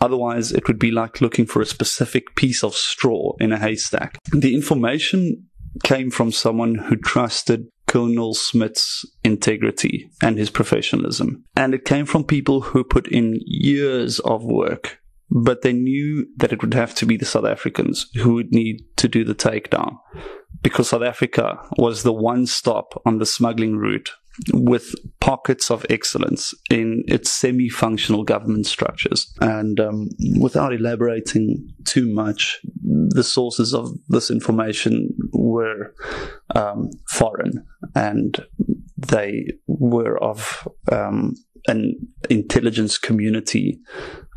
Otherwise, 0.00 0.52
it 0.52 0.66
would 0.66 0.78
be 0.78 0.90
like 0.90 1.20
looking 1.20 1.46
for 1.46 1.62
a 1.62 1.66
specific 1.66 2.34
piece 2.36 2.64
of 2.64 2.74
straw 2.74 3.32
in 3.38 3.52
a 3.52 3.58
haystack. 3.58 4.18
The 4.32 4.54
information 4.54 5.46
came 5.82 6.10
from 6.10 6.32
someone 6.32 6.74
who 6.74 6.96
trusted 6.96 7.66
Colonel 7.94 8.34
Smit's 8.34 9.06
integrity 9.22 10.10
and 10.20 10.36
his 10.36 10.50
professionalism. 10.50 11.44
And 11.54 11.74
it 11.74 11.84
came 11.84 12.06
from 12.06 12.24
people 12.24 12.60
who 12.60 12.82
put 12.82 13.06
in 13.06 13.38
years 13.46 14.18
of 14.20 14.42
work, 14.42 14.98
but 15.30 15.62
they 15.62 15.72
knew 15.72 16.26
that 16.38 16.52
it 16.52 16.60
would 16.60 16.74
have 16.74 16.92
to 16.96 17.06
be 17.06 17.16
the 17.16 17.24
South 17.24 17.44
Africans 17.44 18.10
who 18.16 18.34
would 18.34 18.50
need 18.50 18.84
to 18.96 19.06
do 19.06 19.24
the 19.24 19.34
takedown 19.34 19.98
because 20.60 20.88
South 20.88 21.02
Africa 21.02 21.56
was 21.78 22.02
the 22.02 22.12
one 22.12 22.46
stop 22.46 23.00
on 23.06 23.18
the 23.18 23.26
smuggling 23.26 23.76
route 23.76 24.10
with 24.52 24.94
pockets 25.20 25.70
of 25.70 25.86
excellence 25.88 26.54
in 26.70 27.04
its 27.06 27.30
semi 27.30 27.68
functional 27.68 28.24
government 28.24 28.66
structures. 28.66 29.32
And 29.40 29.78
um, 29.78 30.08
without 30.40 30.72
elaborating 30.72 31.72
too 31.84 32.12
much, 32.12 32.60
the 32.82 33.22
sources 33.22 33.74
of 33.74 33.90
this 34.08 34.30
information 34.30 35.10
were 35.32 35.94
um, 36.54 36.90
foreign 37.10 37.64
and 37.94 38.44
they 38.96 39.46
were 39.66 40.22
of 40.22 40.66
um, 40.90 41.34
an 41.66 41.94
intelligence 42.30 42.98
community 42.98 43.80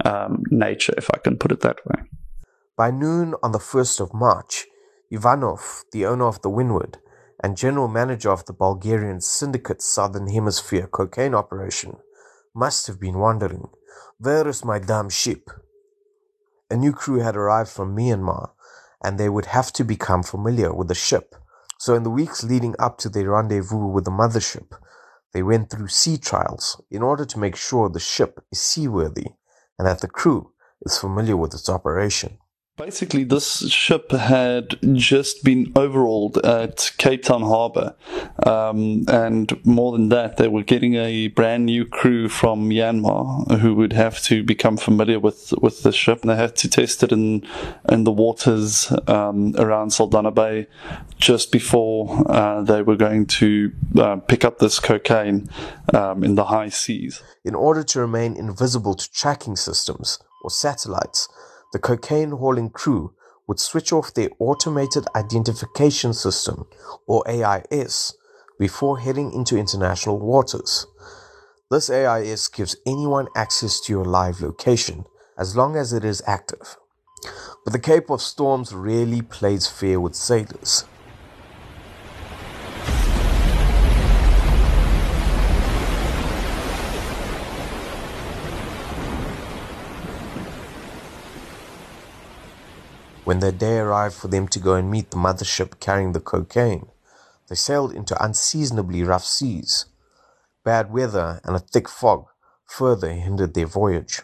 um, 0.06 0.44
nature, 0.50 0.94
if 0.98 1.10
I 1.14 1.18
can 1.18 1.38
put 1.38 1.52
it 1.52 1.62
that 1.62 1.86
way. 1.86 2.04
By 2.76 2.92
noon 2.92 3.34
on 3.42 3.52
the 3.52 3.60
1st 3.60 4.02
of 4.02 4.14
March, 4.14 4.66
Ivanov, 5.10 5.84
the 5.92 6.06
owner 6.06 6.28
of 6.28 6.42
the 6.42 6.50
Wynwood, 6.50 6.98
and 7.44 7.58
general 7.58 7.88
manager 7.88 8.32
of 8.32 8.46
the 8.46 8.54
Bulgarian 8.54 9.22
syndicate's 9.22 9.86
Southern 9.86 10.28
Hemisphere 10.28 10.88
cocaine 10.88 11.36
operation, 11.36 11.98
must 12.54 12.88
have 12.88 13.00
been 13.00 13.20
wondering, 13.20 13.70
where 14.20 14.48
is 14.48 14.66
my 14.66 14.80
damn 14.80 15.10
ship? 15.10 15.50
A 16.70 16.76
new 16.76 16.92
crew 16.92 17.20
had 17.20 17.36
arrived 17.36 17.70
from 17.70 17.96
Myanmar, 17.96 18.52
and 19.04 19.18
they 19.18 19.30
would 19.30 19.46
have 19.46 19.72
to 19.74 19.84
become 19.84 20.24
familiar 20.24 20.74
with 20.74 20.88
the 20.88 20.96
ship. 20.96 21.36
So 21.80 21.94
in 21.94 22.04
the 22.04 22.10
weeks 22.10 22.44
leading 22.44 22.76
up 22.80 22.98
to 23.00 23.10
their 23.10 23.30
rendezvous 23.30 23.88
with 23.88 24.06
the 24.06 24.12
mothership, 24.12 24.78
they 25.34 25.44
went 25.44 25.70
through 25.70 25.90
sea 25.90 26.18
trials 26.18 26.82
in 26.90 27.04
order 27.04 27.26
to 27.26 27.40
make 27.40 27.56
sure 27.56 27.90
the 27.90 28.00
ship 28.00 28.44
is 28.52 28.60
seaworthy 28.60 29.28
and 29.78 29.88
that 29.88 30.02
the 30.02 30.08
crew 30.08 30.52
is 30.82 30.98
familiar 30.98 31.38
with 31.38 31.54
its 31.54 31.70
operation. 31.70 32.40
Basically, 32.78 33.24
this 33.24 33.68
ship 33.72 34.12
had 34.12 34.78
just 34.94 35.44
been 35.44 35.74
overhauled 35.76 36.38
at 36.46 36.92
Cape 37.00 37.24
Town 37.24 37.42
Harbour. 37.42 37.96
Um, 38.46 39.04
and 39.08 39.66
more 39.66 39.92
than 39.94 40.10
that, 40.10 40.38
they 40.38 40.48
were 40.48 40.62
getting 40.62 40.94
a 40.94 41.30
brand 41.30 41.66
new 41.66 41.86
crew 41.86 42.30
from 42.30 42.70
Myanmar 42.70 43.60
who 43.62 43.74
would 43.74 43.94
have 43.94 44.22
to 44.26 44.44
become 44.44 44.78
familiar 44.78 45.20
with, 45.20 45.56
with 45.60 45.82
the 45.82 45.92
ship. 45.92 46.22
And 46.22 46.30
they 46.30 46.36
had 46.36 46.56
to 46.58 46.70
test 46.70 47.02
it 47.02 47.12
in, 47.12 47.48
in 47.90 48.04
the 48.04 48.12
waters 48.12 48.94
um, 49.08 49.56
around 49.58 49.90
Saldanha 49.90 50.36
Bay 50.36 50.68
just 51.18 51.52
before 51.52 52.32
uh, 52.32 52.62
they 52.62 52.84
were 52.84 52.96
going 52.96 53.26
to 53.26 53.72
uh, 53.98 54.18
pick 54.18 54.46
up 54.46 54.60
this 54.60 54.80
cocaine 54.80 55.50
um, 55.96 56.24
in 56.24 56.36
the 56.36 56.46
high 56.46 56.70
seas. 56.70 57.24
In 57.44 57.56
order 57.56 57.82
to 57.86 58.00
remain 58.00 58.36
invisible 58.36 58.94
to 58.94 59.12
tracking 59.12 59.56
systems 59.56 60.20
or 60.44 60.52
satellites, 60.52 61.28
the 61.74 61.80
cocaine 61.80 62.32
hauling 62.32 62.70
crew 62.70 63.14
would 63.48 63.60
switch 63.60 63.94
off 63.94 64.14
their 64.14 64.30
automated 64.40 65.06
identification 65.16 66.14
system 66.14 66.66
or 67.08 67.24
AIS 67.28 68.16
before 68.60 69.00
heading 69.00 69.32
into 69.32 69.58
international 69.58 70.20
waters. 70.20 70.86
This 71.70 71.90
AIS 71.90 72.48
gives 72.48 72.76
anyone 72.86 73.28
access 73.36 73.80
to 73.82 73.94
your 73.94 74.06
live 74.06 74.42
location 74.42 75.06
as 75.38 75.56
long 75.56 75.76
as 75.76 75.94
it 75.94 76.04
is 76.04 76.22
active. 76.26 76.78
But 77.64 77.74
the 77.74 77.80
Cape 77.80 78.10
of 78.10 78.22
Storms 78.22 78.74
rarely 78.74 79.22
plays 79.22 79.68
fair 79.68 80.00
with 80.00 80.16
sailors. 80.16 80.86
When 93.28 93.42
the 93.42 93.52
day 93.52 93.80
arrived 93.80 94.16
for 94.16 94.30
them 94.30 94.48
to 94.48 94.58
go 94.58 94.76
and 94.76 94.90
meet 94.90 95.12
the 95.12 95.18
mothership 95.18 95.82
carrying 95.82 96.14
the 96.14 96.22
cocaine, 96.22 96.88
they 97.50 97.56
sailed 97.56 97.92
into 97.92 98.24
unseasonably 98.24 99.04
rough 99.04 99.26
seas. 99.26 99.88
Bad 100.64 100.94
weather 100.94 101.42
and 101.44 101.54
a 101.54 101.60
thick 101.60 101.90
fog 101.90 102.28
further 102.64 103.12
hindered 103.12 103.54
their 103.54 103.66
voyage. 103.66 104.22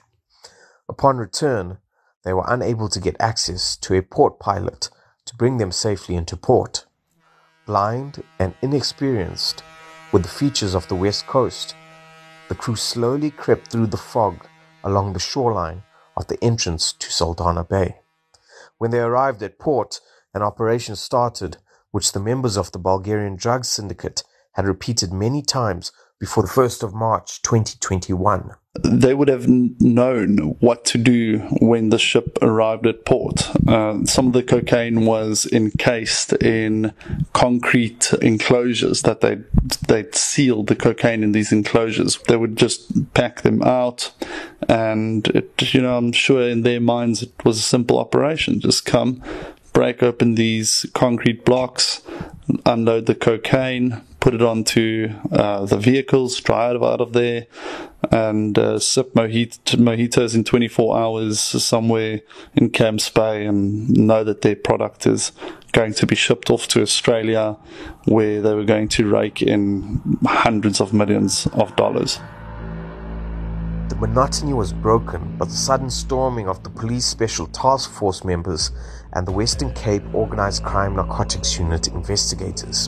Upon 0.88 1.18
return, 1.18 1.80
they 2.24 2.32
were 2.32 2.46
unable 2.48 2.88
to 2.88 3.02
get 3.02 3.18
access 3.20 3.76
to 3.76 3.94
a 3.94 4.02
port 4.02 4.40
pilot 4.40 4.90
to 5.26 5.36
bring 5.36 5.58
them 5.58 5.74
safely 5.74 6.16
into 6.16 6.38
port. 6.38 6.86
Blind 7.66 8.24
and 8.40 8.56
inexperienced 8.62 9.66
with 10.14 10.24
the 10.24 10.30
features 10.30 10.74
of 10.74 10.88
the 10.88 10.96
west 10.96 11.28
coast, 11.28 11.76
the 12.48 12.56
crew 12.56 12.78
slowly 12.78 13.32
crept 13.32 13.68
through 13.68 13.88
the 13.88 13.98
fog 13.98 14.48
along 14.82 15.12
the 15.12 15.20
shoreline 15.20 15.84
of 16.16 16.28
the 16.28 16.42
entrance 16.42 16.94
to 16.94 17.10
Saldanha 17.10 17.68
Bay. 17.68 17.98
When 18.84 18.92
they 18.92 19.00
arrived 19.00 19.42
at 19.42 19.60
port, 19.60 20.02
an 20.34 20.42
operation 20.42 20.98
started 20.98 21.56
which 21.92 22.12
the 22.12 22.20
members 22.20 22.58
of 22.58 22.74
the 22.74 22.80
Bulgarian 22.80 23.38
drug 23.38 23.64
syndicate 23.64 24.26
had 24.56 24.68
repeated 24.68 25.14
many 25.14 25.42
times 25.42 25.94
before 26.20 26.44
the 26.44 26.50
1st 26.50 26.84
of 26.84 26.94
March 26.94 27.42
2021 27.44 28.58
they 28.82 29.14
would 29.14 29.28
have 29.28 29.48
known 29.48 30.38
what 30.60 30.84
to 30.84 30.98
do 30.98 31.38
when 31.62 31.90
the 31.90 32.00
ship 32.00 32.40
arrived 32.42 32.88
at 32.88 33.06
port. 33.06 33.48
Uh, 33.68 34.04
some 34.06 34.28
of 34.28 34.34
the 34.34 34.42
cocaine 34.42 35.06
was 35.06 35.46
encased 35.52 36.34
in 36.34 36.92
concrete 37.34 38.12
enclosures 38.22 39.04
that 39.04 39.22
they 39.22 39.38
they'd 39.88 40.16
sealed 40.16 40.68
the 40.68 40.76
cocaine 40.76 41.24
in 41.24 41.34
these 41.34 41.52
enclosures. 41.52 42.18
They 42.28 42.36
would 42.36 42.56
just 42.56 43.14
pack 43.14 43.42
them 43.42 43.62
out, 43.62 44.12
and 44.68 45.28
it, 45.28 45.74
you 45.74 45.82
know, 45.82 45.96
I'm 45.96 46.12
sure 46.12 46.42
in 46.42 46.64
their 46.64 46.82
minds 46.82 47.22
it 47.22 47.32
was 47.46 47.60
a 47.60 47.64
simple 47.64 48.00
operation: 48.00 48.60
just 48.60 48.86
come, 48.86 49.22
break 49.74 50.02
open 50.02 50.34
these 50.34 50.88
concrete 50.96 51.46
blocks, 51.46 52.02
unload 52.66 53.06
the 53.06 53.16
cocaine, 53.16 54.02
put 54.24 54.34
it 54.34 54.42
onto 54.42 55.14
uh, 55.34 55.66
the 55.66 55.76
vehicles, 55.76 56.40
drive 56.40 56.82
out 56.82 57.02
of 57.02 57.12
there, 57.12 57.46
and 58.10 58.58
uh, 58.58 58.80
sip 58.80 59.14
mojito, 59.16 59.76
mojitos 59.76 60.34
in 60.34 60.46
24 60.46 60.98
hours 60.98 61.42
somewhere 61.42 62.22
in 62.56 62.70
Camps 62.70 63.10
Bay 63.10 63.46
and 63.46 63.90
know 63.90 64.24
that 64.24 64.42
their 64.42 64.56
product 64.56 65.06
is 65.06 65.34
going 65.74 65.94
to 65.96 66.06
be 66.06 66.16
shipped 66.16 66.50
off 66.50 66.70
to 66.70 66.82
Australia 66.82 67.58
where 68.06 68.42
they 68.42 68.54
were 68.54 68.64
going 68.64 68.88
to 68.88 69.10
rake 69.10 69.42
in 69.42 70.18
hundreds 70.26 70.80
of 70.80 70.94
millions 70.94 71.46
of 71.48 71.76
dollars. 71.76 72.22
The 73.90 73.98
monotony 73.98 74.54
was 74.54 74.72
broken 74.72 75.38
by 75.38 75.48
the 75.48 75.52
sudden 75.52 75.90
storming 75.90 76.48
of 76.48 76.64
the 76.64 76.70
police 76.70 77.06
special 77.06 77.48
task 77.48 77.92
force 77.92 78.24
members 78.24 78.72
and 79.12 79.28
the 79.28 79.34
Western 79.34 79.74
Cape 79.74 80.04
Organized 80.14 80.64
Crime 80.64 80.96
Narcotics 80.96 81.60
Unit 81.60 81.90
investigators. 81.90 82.88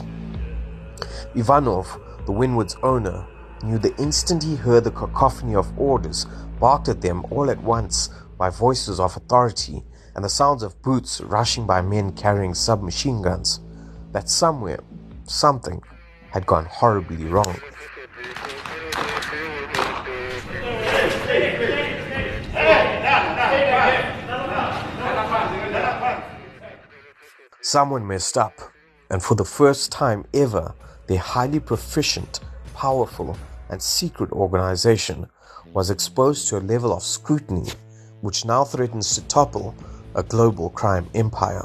Ivanov, 1.36 2.00
the 2.24 2.32
Wynwood's 2.32 2.76
owner, 2.82 3.26
knew 3.62 3.76
the 3.76 3.94
instant 3.96 4.42
he 4.42 4.56
heard 4.56 4.84
the 4.84 4.90
cacophony 4.90 5.54
of 5.54 5.78
orders 5.78 6.26
barked 6.58 6.88
at 6.88 7.02
them 7.02 7.26
all 7.30 7.50
at 7.50 7.62
once 7.62 8.08
by 8.38 8.48
voices 8.48 8.98
of 8.98 9.14
authority 9.16 9.84
and 10.14 10.24
the 10.24 10.30
sounds 10.30 10.62
of 10.62 10.80
boots 10.80 11.20
rushing 11.20 11.66
by 11.66 11.82
men 11.82 12.12
carrying 12.12 12.54
submachine 12.54 13.20
guns 13.20 13.60
that 14.12 14.30
somewhere, 14.30 14.80
something 15.24 15.82
had 16.30 16.46
gone 16.46 16.64
horribly 16.64 17.26
wrong. 17.26 17.54
Someone 27.60 28.06
messed 28.06 28.38
up, 28.38 28.58
and 29.10 29.22
for 29.22 29.34
the 29.34 29.44
first 29.44 29.92
time 29.92 30.24
ever, 30.32 30.74
their 31.06 31.18
highly 31.18 31.60
proficient, 31.60 32.40
powerful, 32.74 33.36
and 33.70 33.80
secret 33.80 34.32
organization 34.32 35.26
was 35.72 35.90
exposed 35.90 36.48
to 36.48 36.58
a 36.58 36.60
level 36.60 36.92
of 36.92 37.02
scrutiny 37.02 37.70
which 38.20 38.44
now 38.44 38.64
threatens 38.64 39.14
to 39.14 39.22
topple 39.28 39.74
a 40.14 40.22
global 40.22 40.70
crime 40.70 41.08
empire. 41.14 41.64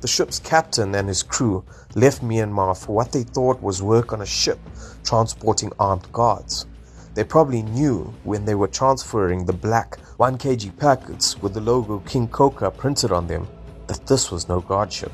The 0.00 0.08
ship's 0.08 0.38
captain 0.38 0.94
and 0.94 1.08
his 1.08 1.22
crew 1.22 1.64
left 1.94 2.22
Myanmar 2.22 2.76
for 2.76 2.94
what 2.94 3.10
they 3.10 3.22
thought 3.22 3.62
was 3.62 3.82
work 3.82 4.12
on 4.12 4.20
a 4.20 4.26
ship 4.26 4.58
transporting 5.02 5.72
armed 5.78 6.10
guards. 6.12 6.66
They 7.14 7.24
probably 7.24 7.62
knew 7.62 8.12
when 8.24 8.44
they 8.44 8.54
were 8.54 8.68
transferring 8.68 9.44
the 9.46 9.52
black 9.52 9.98
1 10.18 10.36
kg 10.36 10.76
packets 10.78 11.40
with 11.40 11.54
the 11.54 11.60
logo 11.60 12.00
King 12.00 12.28
Coca 12.28 12.70
printed 12.70 13.12
on 13.12 13.26
them 13.26 13.46
that 13.86 14.06
this 14.06 14.30
was 14.30 14.48
no 14.48 14.60
guard 14.60 14.92
ship. 14.92 15.12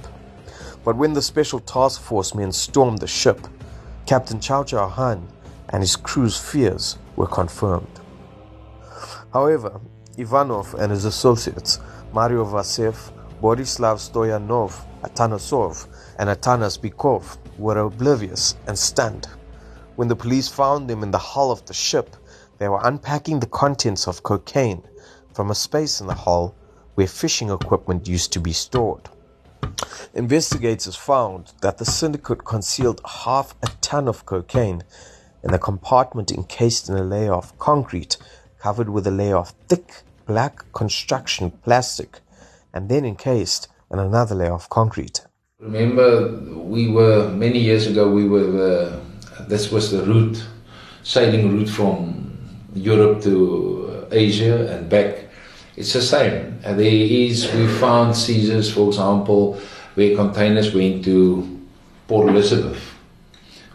But 0.84 0.96
when 0.96 1.12
the 1.12 1.22
special 1.22 1.60
task 1.60 2.00
force 2.00 2.34
men 2.34 2.52
stormed 2.52 2.98
the 2.98 3.06
ship, 3.06 3.46
Captain 4.06 4.40
Chow 4.40 4.64
Chow 4.64 4.88
Han 4.88 5.28
and 5.68 5.82
his 5.82 5.96
crew's 5.96 6.38
fears 6.38 6.98
were 7.16 7.26
confirmed. 7.26 8.00
However, 9.32 9.80
Ivanov 10.16 10.74
and 10.74 10.90
his 10.90 11.04
associates, 11.04 11.80
Mario 12.12 12.44
Vasev, 12.44 13.12
Borislav 13.40 13.98
Stoyanov, 13.98 14.74
Atanasov, 15.02 15.86
and 16.18 16.28
Atanas 16.28 16.78
Bykov, 16.78 17.38
were 17.58 17.78
oblivious 17.78 18.56
and 18.66 18.78
stunned. 18.78 19.28
When 19.96 20.08
the 20.08 20.16
police 20.16 20.48
found 20.48 20.88
them 20.88 21.02
in 21.02 21.10
the 21.10 21.18
hull 21.18 21.52
of 21.52 21.64
the 21.66 21.74
ship, 21.74 22.16
they 22.58 22.68
were 22.68 22.80
unpacking 22.82 23.40
the 23.40 23.46
contents 23.46 24.08
of 24.08 24.22
cocaine 24.22 24.82
from 25.34 25.50
a 25.50 25.54
space 25.54 26.00
in 26.00 26.06
the 26.06 26.14
hull 26.14 26.54
where 26.94 27.06
fishing 27.06 27.50
equipment 27.50 28.08
used 28.08 28.32
to 28.32 28.40
be 28.40 28.52
stored. 28.52 29.08
Investigators 30.14 30.96
found 30.96 31.52
that 31.60 31.78
the 31.78 31.84
syndicate 31.84 32.44
concealed 32.44 33.00
half 33.24 33.54
a 33.62 33.68
ton 33.80 34.08
of 34.08 34.26
cocaine 34.26 34.82
in 35.42 35.54
a 35.54 35.58
compartment 35.58 36.32
encased 36.32 36.88
in 36.88 36.96
a 36.96 37.04
layer 37.04 37.32
of 37.32 37.58
concrete 37.58 38.16
covered 38.58 38.88
with 38.88 39.06
a 39.06 39.10
layer 39.10 39.36
of 39.36 39.50
thick 39.68 40.02
black 40.26 40.64
construction 40.72 41.50
plastic 41.64 42.20
and 42.74 42.88
then 42.88 43.04
encased 43.04 43.68
in 43.90 43.98
another 43.98 44.34
layer 44.34 44.52
of 44.52 44.68
concrete. 44.68 45.22
Remember, 45.58 46.38
we 46.56 46.88
were 46.88 47.28
many 47.30 47.58
years 47.58 47.86
ago. 47.86 48.10
We 48.10 48.28
were 48.28 49.00
this 49.48 49.70
was 49.70 49.90
the 49.90 50.02
route, 50.04 50.44
sailing 51.02 51.50
route 51.56 51.68
from 51.68 52.38
Europe 52.74 53.22
to 53.22 54.06
uh, 54.10 54.14
Asia 54.14 54.72
and 54.72 54.88
back. 54.88 55.29
It's 55.80 55.94
the 55.94 56.02
same. 56.02 56.60
And 56.62 56.78
there 56.78 56.86
is 56.86 57.50
we 57.54 57.66
found 57.66 58.14
seizures, 58.14 58.70
for 58.70 58.88
example, 58.88 59.58
where 59.94 60.14
containers 60.14 60.74
went 60.74 61.02
to 61.06 61.58
Port 62.06 62.28
Elizabeth 62.28 62.90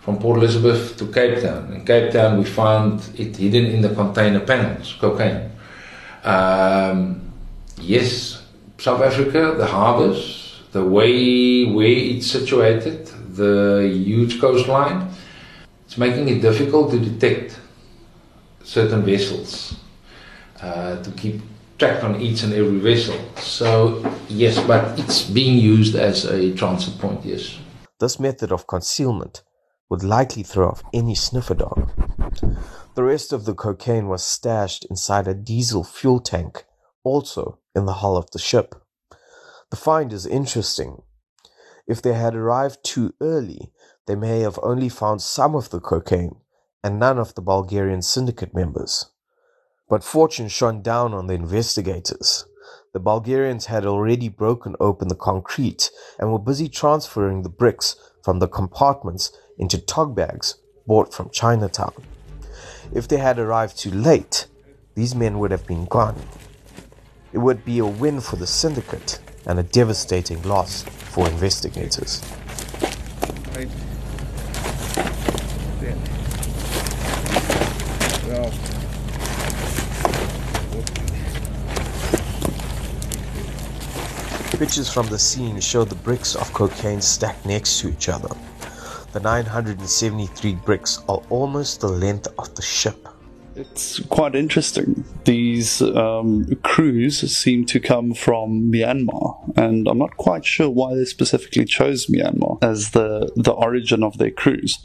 from 0.02 0.20
Port 0.20 0.38
Elizabeth 0.38 0.96
to 0.98 1.12
Cape 1.12 1.42
Town. 1.42 1.74
In 1.74 1.84
Cape 1.84 2.12
Town, 2.12 2.38
we 2.38 2.46
found 2.46 3.02
it 3.18 3.36
hidden 3.36 3.66
in 3.66 3.82
the 3.82 3.90
container 3.90 4.40
panels, 4.40 4.96
cocaine. 5.00 5.50
Um, 6.24 7.34
yes, 7.82 8.44
South 8.78 9.02
Africa, 9.02 9.56
the 9.58 9.66
harbours, 9.66 10.62
the 10.74 10.86
way 10.86 11.66
where 11.66 11.88
it's 11.88 12.28
situated, 12.28 13.08
the 13.36 13.90
huge 13.92 14.40
coastline, 14.40 15.10
it's 15.88 15.98
making 15.98 16.30
it 16.30 16.40
difficult 16.40 16.92
to 16.92 17.00
detect 17.00 17.60
certain 18.64 19.02
vessels, 19.02 19.76
uh, 20.62 21.02
to 21.02 21.10
keep 21.12 21.42
track 21.78 22.04
on 22.04 22.22
each 22.22 22.44
and 22.44 22.54
every 22.54 22.80
vessel. 22.80 23.20
So, 23.38 24.04
yes, 24.30 24.60
but 24.66 24.98
it's 25.00 25.30
being 25.30 25.58
used 25.58 25.96
as 25.96 26.26
a 26.26 26.54
transit 26.56 26.98
point, 27.00 27.26
yes. 27.26 27.58
This 28.00 28.20
method 28.20 28.52
of 28.52 28.68
concealment 28.68 29.44
would 29.90 30.04
likely 30.04 30.44
throw 30.44 30.70
off 30.70 30.84
any 30.94 31.16
sniffer 31.16 31.56
dog. 31.56 31.92
The 32.96 33.04
rest 33.04 33.34
of 33.34 33.46
the 33.46 33.54
cocaine 33.54 34.08
was 34.08 34.24
stashed 34.24 34.86
inside 34.90 35.28
a 35.28 35.34
diesel 35.34 35.84
fuel 35.84 36.20
tank, 36.20 36.66
also 37.04 37.60
in 37.76 37.86
the 37.86 37.94
hull 37.94 38.18
of 38.18 38.32
the 38.32 38.40
ship. 38.40 38.76
The 39.70 39.76
find 39.76 40.14
is 40.14 40.26
interesting. 40.26 41.02
If 41.88 42.02
they 42.02 42.14
had 42.14 42.36
arrived 42.36 42.80
too 42.84 43.14
early, 43.22 43.72
they 44.08 44.16
may 44.16 44.40
have 44.40 44.60
only 44.64 44.90
found 44.90 45.22
some 45.22 45.56
of 45.56 45.70
the 45.70 45.80
cocaine 45.80 46.38
and 46.84 47.00
none 47.00 47.20
of 47.20 47.36
the 47.36 47.42
Bulgarian 47.42 48.02
syndicate 48.02 48.54
members. 48.54 49.12
But 49.88 50.04
fortune 50.04 50.48
shone 50.48 50.82
down 50.82 51.14
on 51.14 51.28
the 51.28 51.34
investigators. 51.36 52.46
The 52.94 53.00
Bulgarians 53.00 53.66
had 53.66 53.86
already 53.86 54.30
broken 54.30 54.76
open 54.80 55.10
the 55.10 55.16
concrete 55.16 55.92
and 56.18 56.32
were 56.32 56.40
busy 56.40 56.70
transferring 56.70 57.44
the 57.44 57.50
bricks 57.50 57.96
from 58.24 58.40
the 58.40 58.48
compartments 58.48 59.32
into 59.58 59.78
tog 59.78 60.16
bags 60.16 60.56
bought 60.88 61.14
from 61.14 61.30
Chinatown. 61.30 61.94
If 62.94 63.08
they 63.08 63.18
had 63.18 63.38
arrived 63.38 63.78
too 63.78 63.92
late, 63.92 64.48
these 64.96 65.14
men 65.14 65.40
would 65.40 65.52
have 65.52 65.68
been 65.68 65.86
gone. 65.86 66.16
It 67.34 67.40
would 67.40 67.66
be 67.66 67.80
a 67.80 67.86
win 67.86 68.22
for 68.22 68.38
the 68.38 68.48
syndicate 68.48 69.20
and 69.46 69.60
a 69.60 69.64
devastating 69.64 70.42
loss 70.44 70.84
for 70.84 71.28
investigators. 71.28 72.22
Right. 73.54 73.70
Pictures 84.58 84.90
from 84.90 85.08
the 85.08 85.20
scene 85.20 85.60
show 85.60 85.84
the 85.84 85.96
bricks 85.96 86.34
of 86.34 86.52
cocaine 86.54 87.02
stacked 87.02 87.46
next 87.46 87.82
to 87.82 87.90
each 87.90 88.08
other. 88.08 88.30
The 89.12 89.20
973 89.20 90.56
bricks 90.56 91.04
are 91.10 91.22
almost 91.30 91.82
the 91.82 91.90
length 91.90 92.30
of 92.40 92.56
the 92.56 92.62
ship. 92.62 93.06
It's 93.58 94.00
quite 94.00 94.34
interesting. 94.34 95.04
These 95.26 95.82
um, 95.82 96.46
crews 96.64 97.20
seem 97.36 97.66
to 97.66 97.82
come 97.82 98.14
from 98.14 98.72
Myanmar, 98.72 99.58
and 99.58 99.90
I'm 99.90 99.98
not 99.98 100.16
quite 100.16 100.46
sure 100.46 100.70
why 100.70 100.96
they 100.96 101.06
specifically 101.06 101.66
chose 101.66 102.08
Myanmar 102.08 102.58
as 102.64 102.92
the, 102.92 103.32
the 103.36 103.52
origin 103.52 104.04
of 104.04 104.18
their 104.20 104.32
crews. 104.32 104.80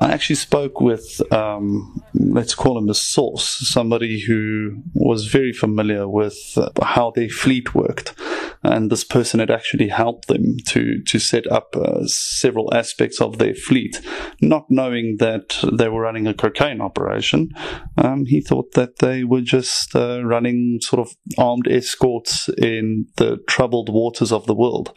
I 0.00 0.12
actually 0.12 0.36
spoke 0.36 0.80
with, 0.80 1.20
um, 1.32 2.02
let's 2.14 2.54
call 2.54 2.76
him 2.76 2.88
a 2.88 2.94
source, 2.94 3.68
somebody 3.68 4.20
who 4.20 4.82
was 4.94 5.26
very 5.26 5.52
familiar 5.52 6.08
with 6.08 6.36
how 6.82 7.10
their 7.10 7.28
fleet 7.28 7.74
worked 7.74 8.14
and 8.62 8.90
this 8.90 9.04
person 9.04 9.40
had 9.40 9.50
actually 9.50 9.88
helped 9.88 10.28
them 10.28 10.56
to 10.66 11.02
to 11.02 11.18
set 11.18 11.50
up 11.50 11.76
uh, 11.76 12.06
several 12.06 12.72
aspects 12.74 13.20
of 13.20 13.38
their 13.38 13.54
fleet, 13.54 14.00
not 14.40 14.66
knowing 14.68 15.16
that 15.18 15.58
they 15.72 15.88
were 15.88 16.02
running 16.02 16.26
a 16.26 16.34
cocaine 16.34 16.80
operation. 16.80 17.50
Um, 17.96 18.26
he 18.26 18.40
thought 18.40 18.72
that 18.72 18.98
they 18.98 19.24
were 19.24 19.40
just 19.40 19.94
uh, 19.94 20.24
running 20.24 20.78
sort 20.82 21.06
of 21.06 21.16
armed 21.38 21.68
escorts 21.68 22.48
in 22.58 23.06
the 23.16 23.38
troubled 23.48 23.92
waters 23.92 24.32
of 24.32 24.46
the 24.46 24.54
world, 24.54 24.92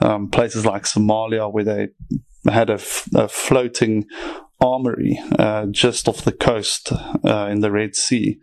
um, 0.00 0.30
places 0.30 0.66
like 0.66 0.82
Somalia 0.82 1.52
where 1.52 1.64
they 1.64 1.88
had 2.48 2.70
a, 2.70 2.74
f- 2.74 3.08
a 3.14 3.28
floating 3.28 4.06
armory 4.60 5.18
uh, 5.38 5.66
just 5.66 6.08
off 6.08 6.22
the 6.22 6.32
coast 6.32 6.92
uh, 7.24 7.48
in 7.50 7.60
the 7.60 7.70
Red 7.70 7.94
Sea. 7.94 8.38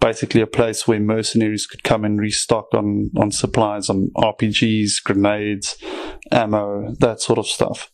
Basically, 0.00 0.40
a 0.40 0.46
place 0.46 0.86
where 0.86 1.00
mercenaries 1.00 1.66
could 1.66 1.82
come 1.82 2.04
and 2.04 2.20
restock 2.20 2.66
on, 2.74 3.10
on 3.16 3.30
supplies, 3.30 3.88
on 3.88 4.10
RPGs, 4.16 5.02
grenades, 5.02 5.76
ammo, 6.30 6.94
that 7.00 7.20
sort 7.20 7.38
of 7.38 7.46
stuff. 7.46 7.90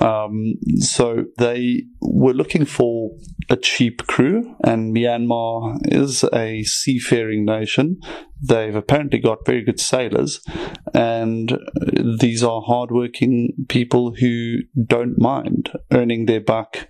Um, 0.00 0.54
so 0.78 1.24
they 1.38 1.84
were 2.00 2.32
looking 2.32 2.64
for 2.64 3.10
a 3.50 3.56
cheap 3.56 4.06
crew, 4.06 4.56
and 4.64 4.94
Myanmar 4.94 5.78
is 5.84 6.24
a 6.32 6.62
seafaring 6.62 7.44
nation. 7.44 8.00
They've 8.40 8.74
apparently 8.74 9.18
got 9.18 9.46
very 9.46 9.62
good 9.62 9.78
sailors, 9.78 10.40
and 10.94 11.58
these 12.20 12.42
are 12.42 12.62
hardworking 12.62 13.52
people 13.68 14.14
who 14.14 14.58
don't 14.84 15.18
mind 15.18 15.70
earning 15.92 16.26
their 16.26 16.40
buck 16.40 16.88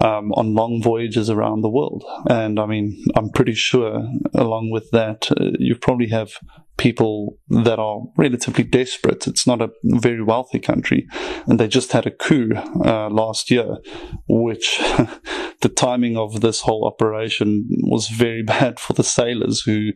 um, 0.00 0.32
on 0.32 0.54
long 0.54 0.82
voyages 0.82 1.30
around 1.30 1.60
the 1.60 1.70
world. 1.70 2.04
And 2.28 2.58
I 2.58 2.66
mean, 2.66 3.04
I'm 3.16 3.30
pretty 3.30 3.54
sure, 3.54 4.08
along 4.34 4.70
with 4.70 4.90
that, 4.92 5.30
uh, 5.30 5.50
you 5.58 5.76
probably 5.76 6.08
have 6.08 6.32
people 6.78 7.36
that 7.48 7.78
are 7.78 8.00
relatively 8.16 8.64
desperate. 8.64 9.26
It's 9.26 9.46
not 9.46 9.60
a 9.60 9.70
very 9.84 10.22
wealthy 10.22 10.60
country, 10.60 11.06
and 11.46 11.60
they 11.60 11.68
just 11.68 11.92
had 11.92 12.06
a 12.06 12.10
coup 12.10 12.52
uh, 12.84 13.10
last 13.10 13.50
year, 13.50 13.76
which 14.28 14.78
the 15.60 15.72
timing 15.74 16.16
of 16.16 16.40
this 16.40 16.60
whole 16.60 16.86
operation 16.86 17.68
was 17.82 18.08
very 18.08 18.42
bad 18.46 18.80
for 18.80 18.94
the 18.94 19.04
sailors 19.04 19.60
who 19.60 19.90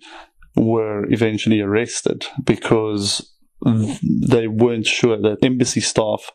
were 0.56 1.10
eventually 1.10 1.60
arrested 1.60 2.26
because 2.44 3.31
they 3.62 4.48
weren't 4.48 4.86
sure 4.86 5.20
that 5.20 5.38
embassy 5.42 5.80
staff 5.80 6.30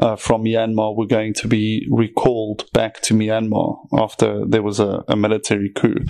uh, 0.00 0.16
from 0.16 0.44
Myanmar 0.44 0.96
were 0.96 1.06
going 1.06 1.34
to 1.34 1.48
be 1.48 1.86
recalled 1.90 2.70
back 2.72 3.00
to 3.02 3.14
Myanmar 3.14 3.78
after 3.92 4.44
there 4.44 4.62
was 4.62 4.80
a, 4.80 5.04
a 5.06 5.16
military 5.16 5.70
coup. 5.70 6.04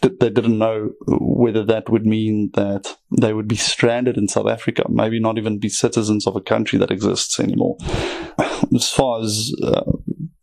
They 0.00 0.30
didn't 0.30 0.58
know 0.58 0.90
whether 1.08 1.64
that 1.64 1.90
would 1.90 2.06
mean 2.06 2.50
that 2.54 2.96
they 3.18 3.32
would 3.32 3.48
be 3.48 3.56
stranded 3.56 4.16
in 4.16 4.28
South 4.28 4.46
Africa, 4.46 4.84
maybe 4.88 5.18
not 5.18 5.38
even 5.38 5.58
be 5.58 5.68
citizens 5.68 6.26
of 6.26 6.36
a 6.36 6.40
country 6.40 6.78
that 6.78 6.90
exists 6.90 7.40
anymore. 7.40 7.76
As 8.74 8.90
far 8.90 9.20
as 9.20 9.52
uh, 9.62 9.82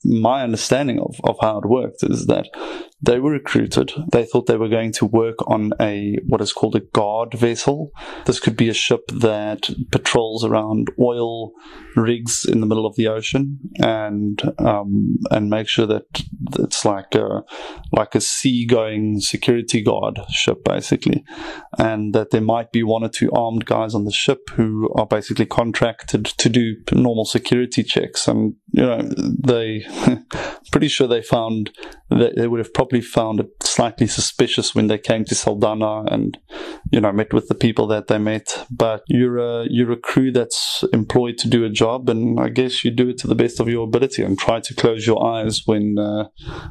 my 0.04 0.44
understanding 0.44 1.00
of, 1.00 1.16
of 1.24 1.38
how 1.42 1.60
it 1.60 1.66
worked 1.66 2.04
is 2.04 2.28
that 2.28 2.48
they 3.02 3.20
were 3.20 3.32
recruited. 3.32 3.92
They 4.12 4.26
thought 4.26 4.46
they 4.46 4.58
were 4.58 4.70
going 4.70 4.92
to 4.94 5.06
work 5.06 5.36
on 5.48 5.74
a 5.80 6.18
what 6.28 6.42
is 6.42 6.54
called 6.54 6.76
a 6.76 6.82
guard 6.82 7.34
vessel. 7.34 7.92
This 8.26 8.40
could 8.40 8.56
be 8.56 8.70
a 8.70 8.74
ship 8.74 9.02
that 9.08 9.70
patrols 9.92 10.46
around 10.46 10.90
oil 11.00 11.52
rigs 11.96 12.46
in 12.46 12.62
the 12.62 12.68
middle 12.68 12.86
of 12.86 12.96
the 12.96 13.08
ocean 13.08 13.60
and 13.80 14.42
um, 14.60 15.18
and 15.32 15.50
make 15.50 15.68
sure 15.68 15.88
that 15.88 16.04
it's 16.60 16.86
like 16.86 17.16
a 17.16 17.42
like 17.92 18.14
a 18.14 18.22
seagoing 18.22 19.20
security 19.20 19.82
guard 19.82 20.20
ship 20.30 20.64
basically, 20.64 21.24
and 21.80 22.14
that 22.14 22.30
there 22.30 22.42
might 22.42 22.72
be 22.72 22.84
one 22.84 23.04
or 23.04 23.10
two 23.10 23.32
armed 23.32 23.66
guys 23.66 23.96
on 23.96 24.06
the 24.06 24.12
ship 24.12 24.50
who 24.52 24.92
are 24.96 25.08
basically 25.08 25.46
contracted 25.46 26.26
to 26.26 26.50
do 26.50 26.76
normal 26.92 27.26
security 27.26 27.84
checks. 27.84 28.28
And 28.28 28.56
you 28.72 28.84
know 28.84 29.02
they 29.02 29.86
pretty 30.72 30.88
sure 30.88 31.08
they 31.08 31.24
found 31.24 31.72
that 32.12 32.36
they 32.36 32.48
would 32.48 32.60
have 32.60 32.74
probably 32.74 33.02
found 33.02 33.40
it 33.40 33.48
slightly 33.64 34.06
suspicious 34.06 34.76
when 34.76 34.88
they 34.88 34.98
came 34.98 35.24
to 35.26 35.36
Saldanha 35.36 36.12
and 36.12 36.38
you 36.92 37.00
know 37.00 37.12
met 37.12 37.34
with 37.34 37.48
the 37.48 37.56
people 37.56 37.88
that 37.88 38.08
they 38.08 38.18
met. 38.18 38.66
But 38.70 39.04
you're 39.08 39.38
a 39.38 39.66
you're 39.70 39.94
a 39.94 39.98
crew 39.98 40.32
that's 40.32 40.84
employed 40.92 41.38
to 41.40 41.50
do 41.50 41.64
a 41.64 41.70
job, 41.70 42.10
and 42.10 42.40
I 42.40 42.50
guess 42.50 42.84
you 42.84 42.92
do 42.92 43.10
it 43.10 43.18
to 43.20 43.28
the 43.28 43.36
best 43.36 43.60
of 43.60 43.70
your 43.70 43.86
ability 43.86 44.24
and 44.24 44.38
try 44.38 44.60
to 44.60 44.76
close 44.76 45.08
your 45.08 45.26
eyes 45.26 45.62
when 45.66 45.98
uh, 45.98 46.28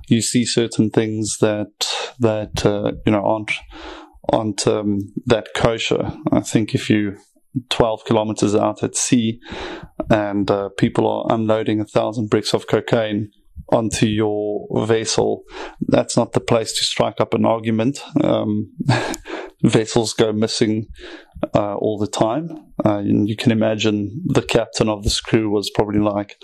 you 0.08 0.20
see 0.20 0.44
certain 0.44 0.90
things 0.90 1.38
that 1.40 1.72
that 2.18 2.66
uh, 2.66 2.92
you 3.06 3.12
know 3.12 3.24
aren't 3.24 3.52
aren't 4.32 4.66
um, 4.66 4.98
that 5.26 5.48
kosher. 5.54 6.12
I 6.30 6.40
think 6.40 6.74
if 6.74 6.90
you 6.90 7.16
12 7.70 8.04
kilometers 8.04 8.54
out 8.54 8.82
at 8.84 8.94
sea 8.94 9.40
and 10.08 10.48
uh, 10.50 10.68
people 10.78 11.08
are 11.08 11.34
unloading 11.34 11.80
a 11.80 11.84
thousand 11.84 12.30
bricks 12.30 12.54
of 12.54 12.68
cocaine 12.68 13.32
onto 13.72 14.06
your 14.06 14.66
vessel, 14.86 15.44
that's 15.80 16.16
not 16.16 16.32
the 16.32 16.40
place 16.40 16.72
to 16.72 16.84
strike 16.84 17.20
up 17.20 17.34
an 17.34 17.44
argument. 17.44 18.02
Um, 18.22 18.72
vessels 19.62 20.12
go 20.12 20.32
missing 20.32 20.86
uh, 21.54 21.74
all 21.76 21.98
the 21.98 22.06
time. 22.06 22.50
Uh, 22.84 22.98
and 22.98 23.28
you 23.28 23.36
can 23.36 23.52
imagine 23.52 24.22
the 24.26 24.42
captain 24.42 24.88
of 24.88 25.02
this 25.02 25.20
crew 25.20 25.50
was 25.50 25.70
probably 25.70 26.00
like, 26.00 26.42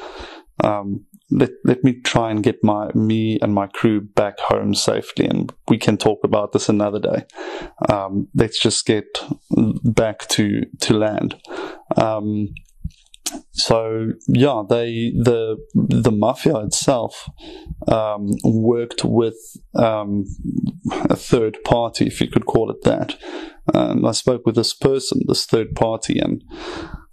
um, 0.62 1.04
let, 1.30 1.50
let 1.64 1.82
me 1.82 2.00
try 2.00 2.30
and 2.30 2.42
get 2.42 2.62
my 2.62 2.90
me 2.94 3.38
and 3.42 3.52
my 3.52 3.66
crew 3.66 4.00
back 4.00 4.38
home 4.38 4.74
safely 4.74 5.26
and 5.26 5.52
we 5.68 5.76
can 5.76 5.96
talk 5.96 6.20
about 6.22 6.52
this 6.52 6.68
another 6.68 7.00
day 7.00 7.24
um, 7.88 8.28
let's 8.34 8.58
just 8.58 8.86
get 8.86 9.04
back 9.84 10.20
to 10.28 10.62
to 10.80 10.94
land 10.94 11.34
um, 11.96 12.48
so 13.52 14.12
yeah, 14.28 14.62
they 14.68 15.12
the 15.16 15.56
the 15.74 16.12
mafia 16.12 16.58
itself 16.58 17.28
um, 17.88 18.30
worked 18.44 19.04
with 19.04 19.36
um, 19.74 20.24
a 21.10 21.16
third 21.16 21.58
party, 21.64 22.06
if 22.06 22.20
you 22.20 22.28
could 22.28 22.46
call 22.46 22.70
it 22.70 22.82
that. 22.84 23.16
I 23.74 24.12
spoke 24.12 24.46
with 24.46 24.54
this 24.54 24.72
person, 24.74 25.22
this 25.26 25.44
third 25.44 25.74
party, 25.74 26.18
and 26.20 26.44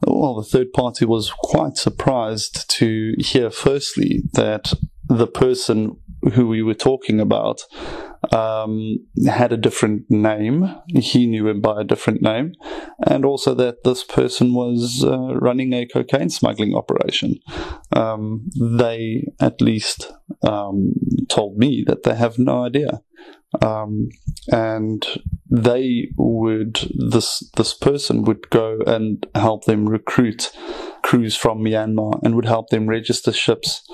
well, 0.05 0.35
the 0.35 0.43
third 0.43 0.73
party 0.73 1.05
was 1.05 1.31
quite 1.31 1.77
surprised 1.77 2.69
to 2.77 3.13
hear, 3.17 3.49
firstly, 3.49 4.23
that 4.33 4.73
the 5.09 5.27
person 5.27 5.97
who 6.33 6.47
we 6.47 6.63
were 6.63 6.73
talking 6.73 7.19
about 7.19 7.61
um, 8.31 8.97
had 9.27 9.51
a 9.51 9.57
different 9.57 10.05
name. 10.09 10.73
He 10.87 11.27
knew 11.27 11.47
him 11.49 11.61
by 11.61 11.81
a 11.81 11.83
different 11.83 12.21
name. 12.21 12.53
And 13.05 13.25
also 13.25 13.53
that 13.55 13.83
this 13.83 14.03
person 14.03 14.53
was 14.53 15.03
uh, 15.05 15.35
running 15.35 15.73
a 15.73 15.85
cocaine 15.85 16.29
smuggling 16.29 16.73
operation. 16.73 17.35
Um, 17.93 18.49
they 18.59 19.27
at 19.41 19.61
least 19.61 20.11
um, 20.41 20.93
told 21.29 21.57
me 21.57 21.83
that 21.87 22.03
they 22.03 22.15
have 22.15 22.39
no 22.39 22.63
idea. 22.63 23.01
Um, 23.61 24.09
and 24.51 25.05
they 25.49 26.09
would 26.17 26.89
this 27.11 27.47
this 27.55 27.73
person 27.73 28.23
would 28.23 28.49
go 28.49 28.79
and 28.87 29.25
help 29.35 29.65
them 29.65 29.87
recruit 29.87 30.51
crews 31.03 31.35
from 31.35 31.59
Myanmar 31.59 32.19
and 32.23 32.35
would 32.35 32.45
help 32.45 32.69
them 32.69 32.87
register 32.87 33.31
ships 33.31 33.87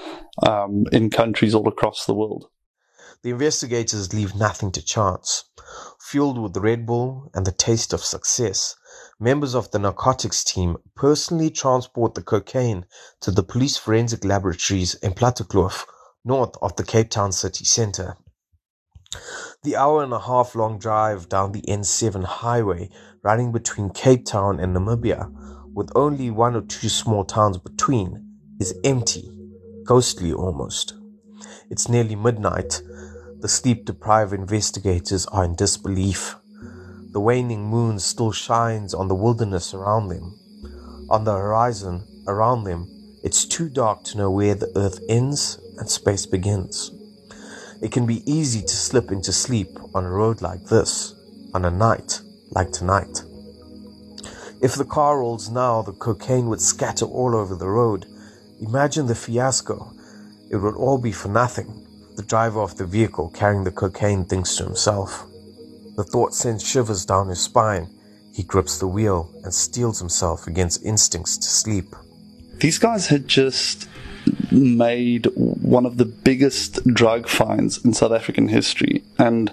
um, 0.47 0.85
in 0.91 1.09
countries 1.09 1.53
all 1.53 1.67
across 1.67 2.05
the 2.05 2.13
world. 2.13 2.45
The 3.21 3.31
investigators 3.31 4.13
leave 4.13 4.35
nothing 4.35 4.71
to 4.71 4.81
chance. 4.81 5.43
Fueled 5.99 6.41
with 6.41 6.55
Red 6.55 6.85
Bull 6.85 7.29
and 7.33 7.45
the 7.45 7.51
taste 7.51 7.91
of 7.91 8.03
success, 8.03 8.75
members 9.19 9.53
of 9.53 9.69
the 9.71 9.79
narcotics 9.79 10.43
team 10.43 10.77
personally 10.95 11.49
transport 11.49 12.15
the 12.15 12.23
cocaine 12.23 12.85
to 13.19 13.31
the 13.31 13.43
police 13.43 13.75
forensic 13.75 14.23
laboratories 14.23 14.95
in 14.95 15.11
Plattekloof, 15.11 15.85
north 16.23 16.55
of 16.61 16.75
the 16.77 16.83
Cape 16.83 17.09
Town 17.09 17.33
city 17.33 17.65
centre. 17.65 18.15
The 19.63 19.75
hour 19.75 20.03
and 20.03 20.13
a 20.13 20.19
half 20.19 20.55
long 20.55 20.77
drive 20.77 21.29
down 21.29 21.51
the 21.51 21.63
N7 21.63 22.23
highway 22.23 22.89
running 23.23 23.51
between 23.51 23.89
Cape 23.89 24.25
Town 24.25 24.59
and 24.59 24.75
Namibia, 24.75 25.31
with 25.73 25.91
only 25.95 26.29
one 26.29 26.55
or 26.55 26.61
two 26.61 26.89
small 26.89 27.25
towns 27.25 27.57
between, 27.57 28.25
is 28.59 28.73
empty, 28.83 29.31
ghostly 29.83 30.31
almost. 30.31 30.93
It's 31.69 31.89
nearly 31.89 32.15
midnight. 32.15 32.81
The 33.39 33.47
sleep 33.47 33.85
deprived 33.85 34.33
investigators 34.33 35.25
are 35.27 35.43
in 35.43 35.55
disbelief. 35.55 36.35
The 37.11 37.19
waning 37.19 37.65
moon 37.65 37.99
still 37.99 38.31
shines 38.31 38.93
on 38.93 39.07
the 39.07 39.15
wilderness 39.15 39.73
around 39.73 40.09
them. 40.09 40.37
On 41.09 41.23
the 41.23 41.33
horizon 41.33 42.05
around 42.27 42.63
them, 42.63 42.87
it's 43.23 43.45
too 43.45 43.69
dark 43.69 44.03
to 44.05 44.17
know 44.17 44.29
where 44.29 44.55
the 44.55 44.71
earth 44.75 44.99
ends 45.09 45.59
and 45.77 45.89
space 45.89 46.25
begins. 46.25 46.91
It 47.81 47.91
can 47.91 48.05
be 48.05 48.29
easy 48.29 48.61
to 48.61 48.75
slip 48.75 49.11
into 49.11 49.31
sleep 49.31 49.77
on 49.95 50.05
a 50.05 50.11
road 50.11 50.41
like 50.41 50.65
this, 50.65 51.15
on 51.53 51.65
a 51.65 51.71
night 51.71 52.21
like 52.51 52.71
tonight. 52.71 53.23
If 54.61 54.75
the 54.75 54.85
car 54.85 55.19
rolls 55.19 55.49
now, 55.49 55.81
the 55.81 55.93
cocaine 55.93 56.47
would 56.47 56.61
scatter 56.61 57.05
all 57.05 57.35
over 57.35 57.55
the 57.55 57.69
road. 57.69 58.05
Imagine 58.59 59.07
the 59.07 59.15
fiasco. 59.15 59.93
It 60.51 60.57
would 60.57 60.75
all 60.75 60.97
be 60.97 61.13
for 61.13 61.29
nothing. 61.29 61.85
The 62.17 62.23
driver 62.23 62.61
of 62.61 62.75
the 62.75 62.85
vehicle 62.85 63.29
carrying 63.29 63.63
the 63.63 63.71
cocaine 63.71 64.25
thinks 64.25 64.57
to 64.57 64.65
himself. 64.65 65.25
The 65.95 66.03
thought 66.03 66.33
sends 66.33 66.67
shivers 66.67 67.05
down 67.05 67.29
his 67.29 67.39
spine. 67.39 67.87
He 68.33 68.43
grips 68.43 68.79
the 68.79 68.87
wheel 68.87 69.33
and 69.43 69.53
steels 69.53 69.99
himself 69.99 70.47
against 70.47 70.83
instincts 70.83 71.37
to 71.37 71.47
sleep. 71.47 71.95
These 72.59 72.79
guys 72.79 73.07
had 73.07 73.27
just 73.27 73.87
made 74.51 75.27
one 75.35 75.85
of 75.85 75.97
the 75.97 76.05
biggest 76.05 76.83
drug 76.85 77.27
finds 77.27 77.83
in 77.83 77.93
South 77.93 78.11
African 78.11 78.47
history. 78.47 79.03
And 79.17 79.51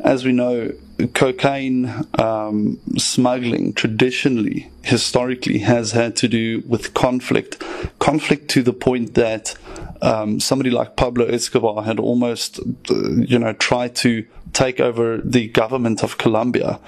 as 0.00 0.24
we 0.24 0.32
know, 0.32 0.72
cocaine 1.14 1.92
um, 2.18 2.78
smuggling 2.96 3.72
traditionally, 3.72 4.70
historically, 4.82 5.58
has 5.58 5.92
had 5.92 6.16
to 6.16 6.28
do 6.28 6.62
with 6.66 6.94
conflict. 6.94 7.62
Conflict 7.98 8.48
to 8.50 8.62
the 8.62 8.72
point 8.72 9.14
that 9.14 9.54
um, 10.00 10.40
somebody 10.40 10.70
like 10.70 10.96
Pablo 10.96 11.26
Escobar 11.26 11.82
had 11.82 11.98
almost, 11.98 12.58
uh, 12.90 13.10
you 13.12 13.38
know, 13.38 13.52
tried 13.54 13.94
to 13.96 14.26
take 14.52 14.80
over 14.80 15.18
the 15.18 15.48
government 15.48 16.02
of 16.02 16.18
Colombia 16.18 16.78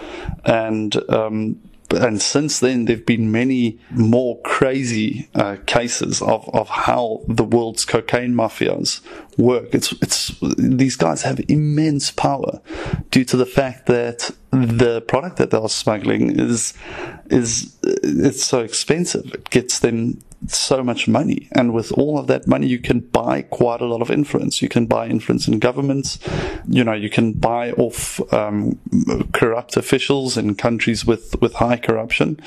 and 0.45 0.97
um, 1.11 1.61
and 1.91 2.21
since 2.21 2.61
then, 2.61 2.87
there 2.87 2.97
have 2.97 3.07
been 3.07 3.31
many 3.31 3.79
more 3.91 4.41
crazy 4.43 5.29
uh, 5.35 5.57
cases 5.67 6.23
of, 6.23 6.49
of 6.55 6.69
how 6.69 7.23
the 7.29 7.45
world's 7.45 7.85
cocaine 7.85 8.35
mafias 8.35 9.01
work. 9.37 9.75
It's, 9.75 9.93
it's, 10.01 10.35
these 10.59 10.97
guys 10.97 11.23
have 11.23 11.41
immense 11.49 12.11
power 12.11 12.61
due 13.11 13.25
to 13.27 13.37
the 13.37 13.47
fact 13.47 13.87
that 13.87 14.31
the 14.51 15.03
product 15.03 15.37
that 15.37 15.51
they're 15.51 15.69
smuggling 15.69 16.39
is, 16.39 16.75
is, 17.27 17.77
it's 17.83 18.45
so 18.45 18.61
expensive. 18.61 19.33
It 19.35 19.51
gets 19.51 19.81
them 19.81 20.21
so 20.47 20.83
much 20.83 21.09
money. 21.09 21.49
And 21.53 21.73
with 21.73 21.93
all 21.93 22.19
of 22.19 22.27
that 22.27 22.47
money, 22.47 22.67
you 22.67 22.79
can 22.79 23.01
buy 23.01 23.43
quite 23.43 23.81
a 23.81 23.87
lot 23.87 24.03
of 24.03 24.11
influence. 24.11 24.63
You 24.63 24.69
can 24.69 24.87
buy 24.87 25.09
influence 25.09 25.49
in 25.49 25.59
governments. 25.59 26.19
You 26.69 26.85
know, 26.85 26.93
you 26.93 27.11
can 27.11 27.33
buy 27.33 27.73
off 27.73 28.21
um, 28.33 28.79
corrupt 29.33 29.77
officials 29.77 30.37
in 30.37 30.55
countries 30.55 31.07
with, 31.07 31.41
with 31.41 31.55
high 31.55 31.77
corruption. 31.77 32.41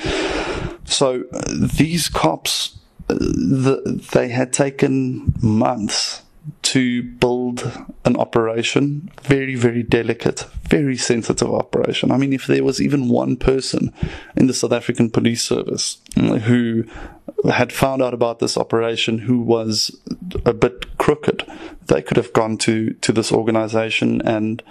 So 0.86 1.24
uh, 1.34 1.44
these 1.78 2.10
cops, 2.10 2.78
uh, 3.10 3.16
the, 3.16 4.02
they 4.14 4.30
had 4.30 4.54
taken 4.54 5.34
months 5.42 6.22
to 6.64 7.04
build 7.04 7.88
an 8.06 8.16
operation, 8.18 9.10
very, 9.22 9.56
very 9.56 9.84
delicate, 9.84 10.46
very 10.64 10.98
sensitive 10.98 11.54
operation. 11.54 12.12
I 12.12 12.18
mean, 12.18 12.34
if 12.34 12.48
there 12.48 12.64
was 12.64 12.82
even 12.82 13.10
one 13.10 13.38
person 13.38 13.94
in 14.36 14.48
the 14.48 14.54
South 14.54 14.74
African 14.74 15.10
police 15.10 15.44
service 15.44 15.98
who 16.16 16.84
had 17.50 17.72
found 17.72 18.02
out 18.02 18.14
about 18.14 18.40
this 18.40 18.58
operation 18.58 19.20
who 19.20 19.40
was 19.40 19.98
a 20.46 20.54
bit 20.54 20.98
crooked, 20.98 21.50
they 21.86 22.02
could 22.02 22.18
have 22.18 22.34
gone 22.34 22.58
to, 22.58 22.92
to 22.94 23.12
this 23.12 23.32
organization 23.32 24.22
and 24.24 24.62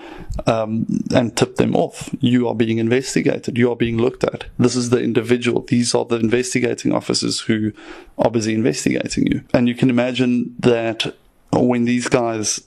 um, 0.47 0.87
and 1.15 1.37
tipped 1.37 1.57
them 1.57 1.75
off. 1.75 2.11
You 2.21 2.49
are 2.49 2.55
being 2.55 2.79
investigated. 2.79 3.57
You 3.57 3.71
are 3.71 3.77
being 3.77 3.99
looked 3.99 4.25
at. 4.25 4.47
This 4.59 4.77
is 4.77 4.91
the 4.91 5.01
individual. 5.03 5.62
These 5.62 5.95
are 5.95 6.05
the 6.05 6.17
investigating 6.17 6.93
officers 6.93 7.41
who 7.41 7.73
are 8.19 8.31
busy 8.31 8.55
investigating 8.55 9.27
you. 9.27 9.45
And 9.55 9.69
you 9.69 9.75
can 9.75 9.91
imagine 9.91 10.55
that 10.59 11.15
when 11.64 11.85
these 11.85 12.09
guys 12.09 12.62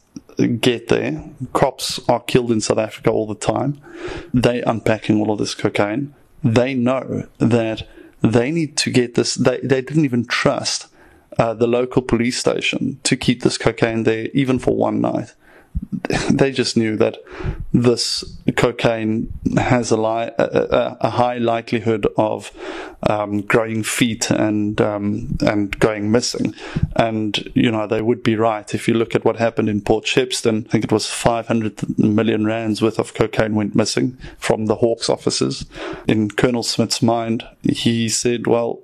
get 0.62 0.88
there, 0.88 1.24
cops 1.54 2.00
are 2.08 2.22
killed 2.22 2.52
in 2.52 2.62
South 2.62 2.78
Africa 2.78 3.10
all 3.10 3.28
the 3.28 3.36
time. 3.36 3.82
They 4.34 4.62
unpacking 4.62 5.20
all 5.20 5.32
of 5.32 5.40
this 5.40 5.56
cocaine. 5.56 6.14
They 6.44 6.74
know 6.74 7.28
that 7.38 7.88
they 8.22 8.52
need 8.52 8.78
to 8.78 8.92
get 8.92 9.16
this. 9.16 9.36
They 9.36 9.60
they 9.60 9.82
didn't 9.82 10.06
even 10.06 10.26
trust 10.26 10.88
uh, 11.38 11.54
the 11.54 11.68
local 11.68 12.02
police 12.02 12.38
station 12.38 13.00
to 13.04 13.16
keep 13.16 13.44
this 13.44 13.58
cocaine 13.58 14.04
there 14.04 14.28
even 14.34 14.60
for 14.60 14.76
one 14.76 15.02
night. 15.02 15.34
They 16.32 16.52
just 16.52 16.78
knew 16.78 16.96
that 16.98 17.18
this 17.74 18.24
cocaine 18.56 19.32
has 19.58 19.92
a, 19.92 19.98
li- 19.98 20.32
a, 20.38 20.98
a 21.02 21.10
high 21.10 21.38
likelihood 21.38 22.08
of 22.18 22.52
um, 23.10 23.42
growing 23.42 23.84
feet 23.84 24.30
and 24.30 24.80
um, 24.82 25.38
and 25.42 25.78
going 25.80 26.12
missing, 26.12 26.54
and 26.96 27.50
you 27.54 27.72
know 27.72 27.88
they 27.88 28.02
would 28.02 28.24
be 28.24 28.36
right. 28.36 28.74
If 28.74 28.88
you 28.88 28.94
look 28.94 29.16
at 29.16 29.26
what 29.26 29.38
happened 29.38 29.70
in 29.70 29.82
Port 29.82 30.06
Shepstone, 30.06 30.66
I 30.68 30.70
think 30.70 30.84
it 30.84 30.92
was 30.92 31.08
500 31.08 32.00
million 32.00 32.46
rands 32.46 32.82
worth 32.82 33.00
of 33.00 33.14
cocaine 33.14 33.56
went 33.56 33.76
missing 33.76 34.18
from 34.38 34.66
the 34.66 34.76
Hawks 34.76 35.10
offices. 35.10 35.66
In 36.08 36.30
Colonel 36.30 36.64
Smit's 36.64 37.02
mind, 37.02 37.48
he 37.64 38.10
said, 38.10 38.48
"Well, 38.48 38.80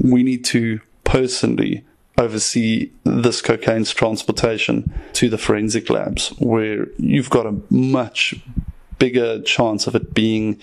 we 0.00 0.22
need 0.22 0.44
to 0.46 0.80
personally 1.04 1.84
oversee 2.18 2.90
this 3.04 3.40
cocaine's 3.40 3.92
transportation 3.92 4.92
to 5.14 5.28
the 5.28 5.38
forensic 5.38 5.88
labs, 5.88 6.28
where 6.38 6.88
you've 6.98 7.30
got 7.30 7.46
a 7.46 7.60
much 7.70 8.34
bigger 8.98 9.40
chance 9.42 9.86
of 9.86 9.94
it 9.94 10.12
being 10.12 10.60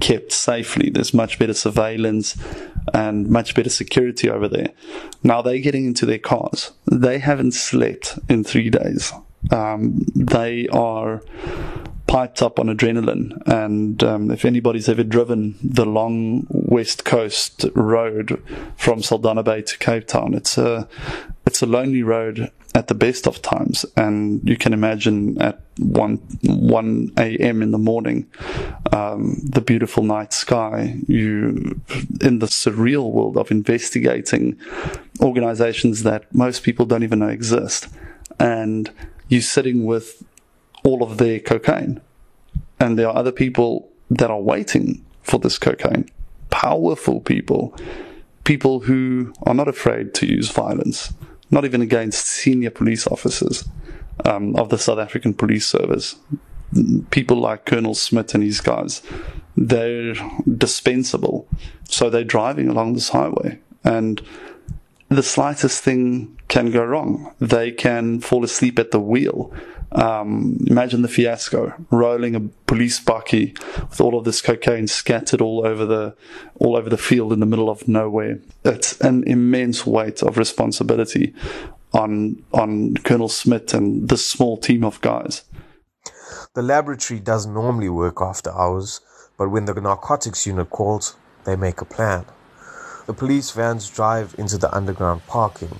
kept 0.00 0.32
safely. 0.32 0.90
There's 0.90 1.14
much 1.14 1.38
better 1.38 1.54
surveillance 1.54 2.36
and 2.92 3.28
much 3.28 3.54
better 3.54 3.70
security 3.70 4.28
over 4.28 4.48
there. 4.48 4.70
Now 5.22 5.42
they're 5.42 5.58
getting 5.58 5.86
into 5.86 6.06
their 6.06 6.18
cars. 6.18 6.72
They 6.90 7.18
haven't 7.18 7.52
slept 7.52 8.18
in 8.28 8.44
three 8.44 8.70
days. 8.70 9.12
Um, 9.50 10.04
they 10.14 10.68
are 10.68 11.22
piped 12.10 12.42
up 12.42 12.58
on 12.58 12.66
adrenaline. 12.66 13.40
And 13.46 14.02
um, 14.02 14.30
if 14.32 14.44
anybody's 14.44 14.88
ever 14.88 15.04
driven 15.04 15.54
the 15.62 15.86
long 15.86 16.44
west 16.50 17.04
coast 17.04 17.66
road 17.74 18.42
from 18.76 19.00
Saldanha 19.00 19.44
Bay 19.44 19.62
to 19.62 19.78
Cape 19.78 20.08
Town, 20.08 20.34
it's 20.34 20.58
a 20.58 20.88
it's 21.46 21.62
a 21.62 21.66
lonely 21.66 22.02
road 22.02 22.50
at 22.74 22.88
the 22.88 22.94
best 22.94 23.26
of 23.28 23.40
times. 23.42 23.86
And 23.96 24.40
you 24.48 24.56
can 24.56 24.72
imagine 24.72 25.40
at 25.40 25.60
one 25.78 26.16
one 26.42 27.12
a.m. 27.16 27.62
in 27.62 27.70
the 27.70 27.78
morning, 27.78 28.26
um, 28.90 29.36
the 29.44 29.60
beautiful 29.60 30.02
night 30.02 30.32
sky. 30.32 30.96
You 31.06 31.80
in 32.20 32.40
the 32.40 32.46
surreal 32.46 33.12
world 33.12 33.36
of 33.36 33.52
investigating 33.52 34.58
organizations 35.20 36.02
that 36.02 36.34
most 36.34 36.64
people 36.64 36.86
don't 36.86 37.04
even 37.04 37.20
know 37.20 37.28
exist, 37.28 37.86
and 38.40 38.90
you're 39.28 39.42
sitting 39.42 39.84
with 39.84 40.24
all 40.84 41.02
of 41.02 41.18
their 41.18 41.40
cocaine. 41.40 42.00
And 42.78 42.98
there 42.98 43.08
are 43.08 43.16
other 43.16 43.32
people 43.32 43.88
that 44.10 44.30
are 44.30 44.40
waiting 44.40 45.04
for 45.22 45.38
this 45.38 45.58
cocaine. 45.58 46.08
Powerful 46.50 47.20
people. 47.20 47.76
People 48.44 48.80
who 48.80 49.32
are 49.44 49.54
not 49.54 49.68
afraid 49.68 50.14
to 50.14 50.26
use 50.26 50.50
violence, 50.50 51.12
not 51.50 51.64
even 51.64 51.82
against 51.82 52.26
senior 52.26 52.70
police 52.70 53.06
officers 53.06 53.68
um, 54.24 54.56
of 54.56 54.70
the 54.70 54.78
South 54.78 54.98
African 54.98 55.34
Police 55.34 55.66
Service. 55.66 56.16
People 57.10 57.36
like 57.36 57.66
Colonel 57.66 57.94
Smit 57.94 58.34
and 58.34 58.42
his 58.42 58.60
guys, 58.60 59.02
they're 59.56 60.14
dispensable. 60.56 61.46
So 61.84 62.08
they're 62.08 62.24
driving 62.24 62.68
along 62.68 62.94
this 62.94 63.10
highway 63.10 63.58
and 63.84 64.22
the 65.08 65.22
slightest 65.22 65.82
thing 65.82 66.38
can 66.48 66.70
go 66.70 66.84
wrong. 66.84 67.34
They 67.40 67.72
can 67.72 68.20
fall 68.20 68.44
asleep 68.44 68.78
at 68.78 68.92
the 68.92 69.00
wheel 69.00 69.52
um, 69.92 70.58
imagine 70.66 71.02
the 71.02 71.08
fiasco, 71.08 71.74
rolling 71.90 72.34
a 72.36 72.40
police 72.40 73.00
bakkie 73.00 73.58
with 73.88 74.00
all 74.00 74.16
of 74.16 74.24
this 74.24 74.40
cocaine 74.40 74.86
scattered 74.86 75.40
all 75.40 75.66
over 75.66 75.84
the 75.84 76.14
all 76.56 76.76
over 76.76 76.88
the 76.88 76.96
field 76.98 77.32
in 77.32 77.40
the 77.40 77.46
middle 77.46 77.68
of 77.68 77.88
nowhere. 77.88 78.38
It's 78.64 79.00
an 79.00 79.24
immense 79.24 79.84
weight 79.84 80.22
of 80.22 80.38
responsibility 80.38 81.34
on 81.92 82.42
on 82.52 82.94
Colonel 82.98 83.28
Smit 83.28 83.74
and 83.74 84.08
this 84.08 84.26
small 84.26 84.56
team 84.56 84.84
of 84.84 85.00
guys. 85.00 85.42
The 86.54 86.62
laboratory 86.62 87.18
doesn't 87.20 87.52
normally 87.52 87.88
work 87.88 88.20
after 88.20 88.52
hours, 88.52 89.00
but 89.36 89.50
when 89.50 89.64
the 89.64 89.74
narcotics 89.74 90.46
unit 90.46 90.70
calls, 90.70 91.16
they 91.44 91.56
make 91.56 91.80
a 91.80 91.84
plan. 91.84 92.26
The 93.06 93.14
police 93.14 93.50
vans 93.50 93.90
drive 93.90 94.36
into 94.38 94.56
the 94.56 94.72
underground 94.74 95.26
parking. 95.26 95.76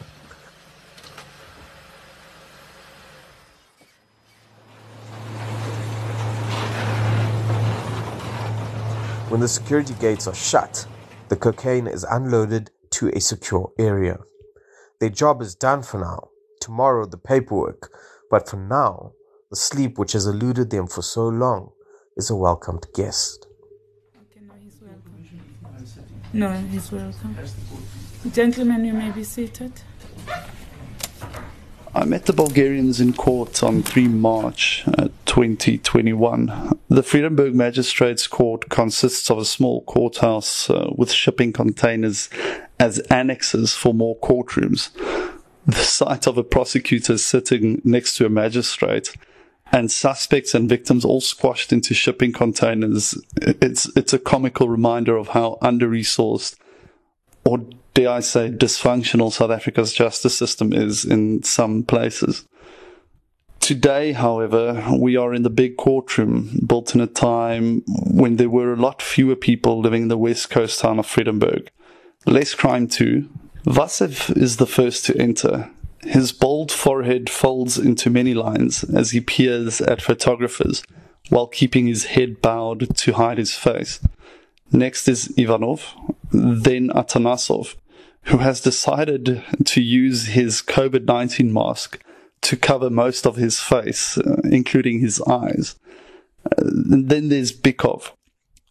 When 9.31 9.39
the 9.39 9.47
security 9.47 9.95
gates 10.01 10.27
are 10.27 10.35
shut, 10.35 10.89
the 11.29 11.37
cocaine 11.37 11.87
is 11.87 12.03
unloaded 12.03 12.73
to 12.91 13.11
a 13.11 13.21
secure 13.21 13.71
area. 13.79 14.19
Their 14.99 15.11
job 15.11 15.41
is 15.41 15.55
done 15.55 15.83
for 15.83 16.01
now. 16.01 16.31
Tomorrow, 16.61 17.07
the 17.07 17.17
paperwork. 17.17 17.93
But 18.29 18.49
for 18.49 18.57
now, 18.57 19.13
the 19.49 19.55
sleep 19.55 19.99
which 19.99 20.15
has 20.15 20.27
eluded 20.27 20.71
them 20.71 20.89
for 20.89 21.03
so 21.03 21.29
long 21.29 21.71
is 22.17 22.29
a 22.29 22.35
welcomed 22.35 22.89
guest. 22.93 23.47
Okay, 24.17 24.45
no, 24.45 24.55
he's 24.61 24.81
welcome. 24.83 25.15
No, 26.33 26.53
he's 26.53 26.91
welcome. 26.91 27.37
Gentlemen, 28.33 28.85
you 28.85 28.95
may 28.95 29.13
be 29.13 29.23
seated. 29.23 29.81
I 31.95 32.05
met 32.05 32.27
the 32.27 32.33
Bulgarians 32.33 33.01
in 33.01 33.13
court 33.13 33.63
on 33.63 33.85
3 33.85 34.09
March 34.09 34.83
uh, 34.99 35.07
2021. 35.31 36.81
The 36.89 37.03
Vredenburg 37.03 37.55
Magistrates 37.55 38.27
Court 38.27 38.69
consists 38.69 39.31
of 39.31 39.39
a 39.39 39.45
small 39.45 39.83
courthouse 39.83 40.69
uh, 40.69 40.91
with 40.97 41.13
shipping 41.13 41.53
containers 41.53 42.29
as 42.81 42.99
annexes 43.11 43.73
for 43.73 43.95
more 43.95 44.19
courtrooms. 44.19 44.91
The 45.67 45.77
sight 45.77 46.27
of 46.27 46.37
a 46.37 46.43
prosecutor 46.43 47.17
sitting 47.17 47.81
next 47.85 48.17
to 48.17 48.27
a 48.27 48.29
magistrate 48.29 49.15
and 49.71 49.89
suspects 49.89 50.53
and 50.53 50.69
victims 50.69 51.05
all 51.05 51.21
squashed 51.21 51.73
into 51.73 51.95
shipping 51.95 52.33
containers. 52.33 53.17
It's, 53.37 53.89
it's 53.97 54.13
a 54.13 54.19
comical 54.19 54.69
reminder 54.69 55.17
of 55.17 55.29
how 55.29 55.59
under-resourced 55.63 56.57
or 57.45 57.59
dare 57.95 58.11
I 58.11 58.21
say 58.21 58.51
dysfunctional 58.51 59.31
South 59.31 59.53
Africa's 59.53 59.93
justice 59.93 60.37
system 60.37 60.73
is 60.73 61.05
in 61.05 61.45
some 61.45 61.85
places. 61.85 62.49
Today, 63.61 64.13
however, 64.13 64.85
we 64.99 65.17
are 65.17 65.33
in 65.33 65.43
the 65.43 65.51
big 65.51 65.77
courtroom 65.77 66.61
built 66.67 66.95
in 66.95 67.01
a 67.01 67.07
time 67.07 67.83
when 67.87 68.37
there 68.37 68.51
were 68.51 68.73
a 68.73 68.77
lot 68.77 69.01
fewer 69.01 69.37
people 69.37 69.81
living 69.81 70.03
in 70.03 70.09
the 70.09 70.19
west 70.19 70.51
coast 70.51 70.81
town 70.81 70.99
of 70.99 71.07
Vredenburg. 71.07 71.69
Less 72.27 72.55
crime 72.55 72.89
too. 72.89 73.29
Vasev 73.65 74.37
is 74.37 74.57
the 74.57 74.67
first 74.67 75.05
to 75.05 75.17
enter 75.17 75.71
his 76.03 76.33
bald 76.33 76.73
forehead 76.73 77.29
folds 77.29 77.79
into 77.79 78.11
many 78.11 78.35
lines 78.35 78.85
as 78.85 79.11
he 79.11 79.21
peers 79.21 79.81
at 79.81 80.03
photographers 80.03 80.83
while 81.29 81.47
keeping 81.47 81.87
his 81.87 82.07
head 82.07 82.41
bowed 82.41 82.97
to 82.97 83.13
hide 83.13 83.39
his 83.39 83.55
face. 83.55 84.01
Next 84.73 85.09
is 85.09 85.33
Ivanov, 85.37 85.95
then 86.33 86.89
Atanasov, 86.91 87.75
who 88.25 88.39
has 88.39 88.61
decided 88.61 89.43
to 89.65 89.83
use 89.83 90.29
his 90.29 90.63
COVID 90.63 91.05
19 91.05 91.53
mask 91.53 92.03
to 92.43 92.57
cover 92.57 92.91
most 92.91 93.27
of 93.27 93.37
his 93.37 93.61
face, 93.61 94.19
uh, 94.19 94.41
including 94.45 95.01
his 95.01 95.21
eyes. 95.23 95.77
Uh, 96.45 96.63
then 96.65 97.29
there's 97.29 97.53
Bikov. 97.53 98.13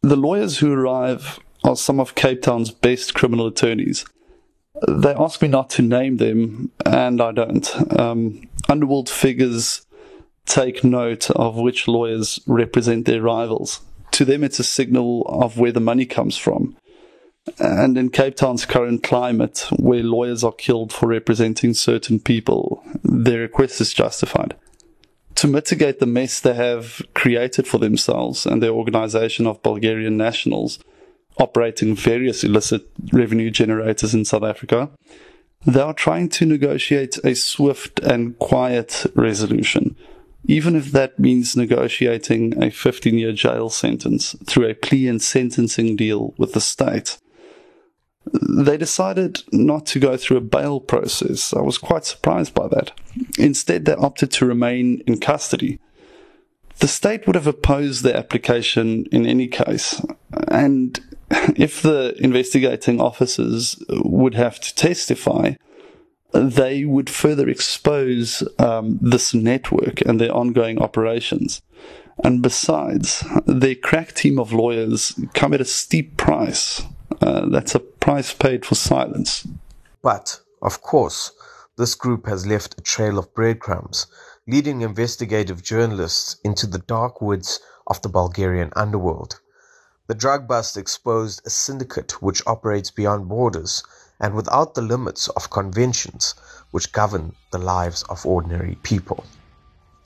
The 0.01 0.15
lawyers 0.15 0.57
who 0.57 0.73
arrive 0.73 1.39
are 1.63 1.75
some 1.75 1.99
of 1.99 2.15
Cape 2.15 2.41
Town's 2.41 2.71
best 2.71 3.13
criminal 3.13 3.47
attorneys 3.47 4.05
they 4.87 5.13
ask 5.13 5.41
me 5.41 5.47
not 5.47 5.69
to 5.71 5.81
name 5.81 6.17
them, 6.17 6.71
and 6.85 7.21
I 7.21 7.31
don't. 7.31 7.99
Um, 7.99 8.47
underworld 8.67 9.09
figures 9.09 9.85
take 10.45 10.83
note 10.83 11.29
of 11.31 11.55
which 11.55 11.87
lawyers 11.87 12.39
represent 12.47 13.05
their 13.05 13.21
rivals. 13.21 13.81
To 14.11 14.25
them, 14.25 14.43
it's 14.43 14.59
a 14.59 14.63
signal 14.63 15.23
of 15.27 15.57
where 15.57 15.71
the 15.71 15.79
money 15.79 16.05
comes 16.05 16.37
from. 16.37 16.75
And 17.57 17.97
in 17.97 18.09
Cape 18.09 18.35
Town's 18.35 18.65
current 18.65 19.03
climate, 19.03 19.65
where 19.77 20.03
lawyers 20.03 20.43
are 20.43 20.51
killed 20.51 20.93
for 20.93 21.07
representing 21.07 21.73
certain 21.73 22.19
people, 22.19 22.83
their 23.03 23.39
request 23.39 23.81
is 23.81 23.93
justified. 23.93 24.55
To 25.35 25.47
mitigate 25.47 25.99
the 25.99 26.05
mess 26.05 26.39
they 26.39 26.53
have 26.53 27.01
created 27.13 27.65
for 27.67 27.77
themselves 27.77 28.45
and 28.45 28.61
their 28.61 28.71
organization 28.71 29.47
of 29.47 29.63
Bulgarian 29.63 30.17
nationals, 30.17 30.79
operating 31.37 31.95
various 31.95 32.43
illicit 32.43 32.87
revenue 33.13 33.49
generators 33.49 34.13
in 34.13 34.25
South 34.25 34.43
Africa. 34.43 34.89
They 35.65 35.81
are 35.81 35.93
trying 35.93 36.29
to 36.29 36.45
negotiate 36.45 37.17
a 37.23 37.35
swift 37.35 37.99
and 37.99 38.37
quiet 38.39 39.05
resolution, 39.15 39.95
even 40.45 40.75
if 40.75 40.91
that 40.91 41.19
means 41.19 41.55
negotiating 41.55 42.61
a 42.61 42.69
15 42.69 43.17
year 43.17 43.33
jail 43.33 43.69
sentence 43.69 44.35
through 44.45 44.69
a 44.69 44.73
plea 44.73 45.07
and 45.07 45.21
sentencing 45.21 45.95
deal 45.95 46.33
with 46.37 46.53
the 46.53 46.61
state. 46.61 47.17
They 48.31 48.77
decided 48.77 49.41
not 49.51 49.85
to 49.87 49.99
go 49.99 50.17
through 50.17 50.37
a 50.37 50.41
bail 50.41 50.79
process. 50.79 51.53
I 51.53 51.61
was 51.61 51.77
quite 51.77 52.05
surprised 52.05 52.53
by 52.53 52.67
that. 52.67 52.91
Instead, 53.37 53.85
they 53.85 53.93
opted 53.93 54.31
to 54.31 54.45
remain 54.45 55.01
in 55.07 55.19
custody. 55.19 55.79
The 56.79 56.87
state 56.87 57.25
would 57.25 57.35
have 57.35 57.47
opposed 57.47 58.03
the 58.03 58.15
application 58.15 59.05
in 59.11 59.25
any 59.25 59.47
case, 59.47 60.01
and 60.47 60.99
if 61.55 61.81
the 61.81 62.15
investigating 62.19 63.01
officers 63.01 63.81
would 63.89 64.35
have 64.35 64.59
to 64.61 64.75
testify, 64.75 65.53
they 66.31 66.85
would 66.85 67.09
further 67.09 67.49
expose 67.49 68.43
um, 68.59 68.99
this 69.01 69.33
network 69.33 70.01
and 70.01 70.21
their 70.21 70.33
ongoing 70.33 70.79
operations. 70.79 71.61
And 72.23 72.41
besides, 72.41 73.25
their 73.45 73.75
crack 73.75 74.13
team 74.13 74.39
of 74.39 74.53
lawyers 74.53 75.19
come 75.33 75.53
at 75.53 75.61
a 75.61 75.65
steep 75.65 76.17
price. 76.17 76.83
Uh, 77.21 77.47
that's 77.49 77.75
a 77.75 77.79
price 77.79 78.33
paid 78.33 78.65
for 78.65 78.75
silence. 78.75 79.47
But, 80.01 80.39
of 80.61 80.81
course, 80.81 81.31
this 81.77 81.95
group 81.95 82.27
has 82.27 82.45
left 82.45 82.77
a 82.77 82.81
trail 82.81 83.17
of 83.17 83.33
breadcrumbs, 83.33 84.07
leading 84.47 84.81
investigative 84.81 85.63
journalists 85.63 86.37
into 86.43 86.67
the 86.67 86.79
dark 86.79 87.21
woods 87.21 87.59
of 87.87 88.01
the 88.01 88.09
Bulgarian 88.09 88.71
underworld. 88.75 89.39
The 90.07 90.15
drug 90.15 90.47
bust 90.47 90.75
exposed 90.75 91.41
a 91.45 91.49
syndicate 91.49 92.21
which 92.21 92.41
operates 92.47 92.91
beyond 92.91 93.29
borders 93.29 93.83
and 94.19 94.33
without 94.33 94.73
the 94.73 94.81
limits 94.81 95.27
of 95.29 95.49
conventions 95.49 96.35
which 96.71 96.91
govern 96.91 97.35
the 97.51 97.59
lives 97.59 98.03
of 98.09 98.25
ordinary 98.25 98.75
people. 98.83 99.23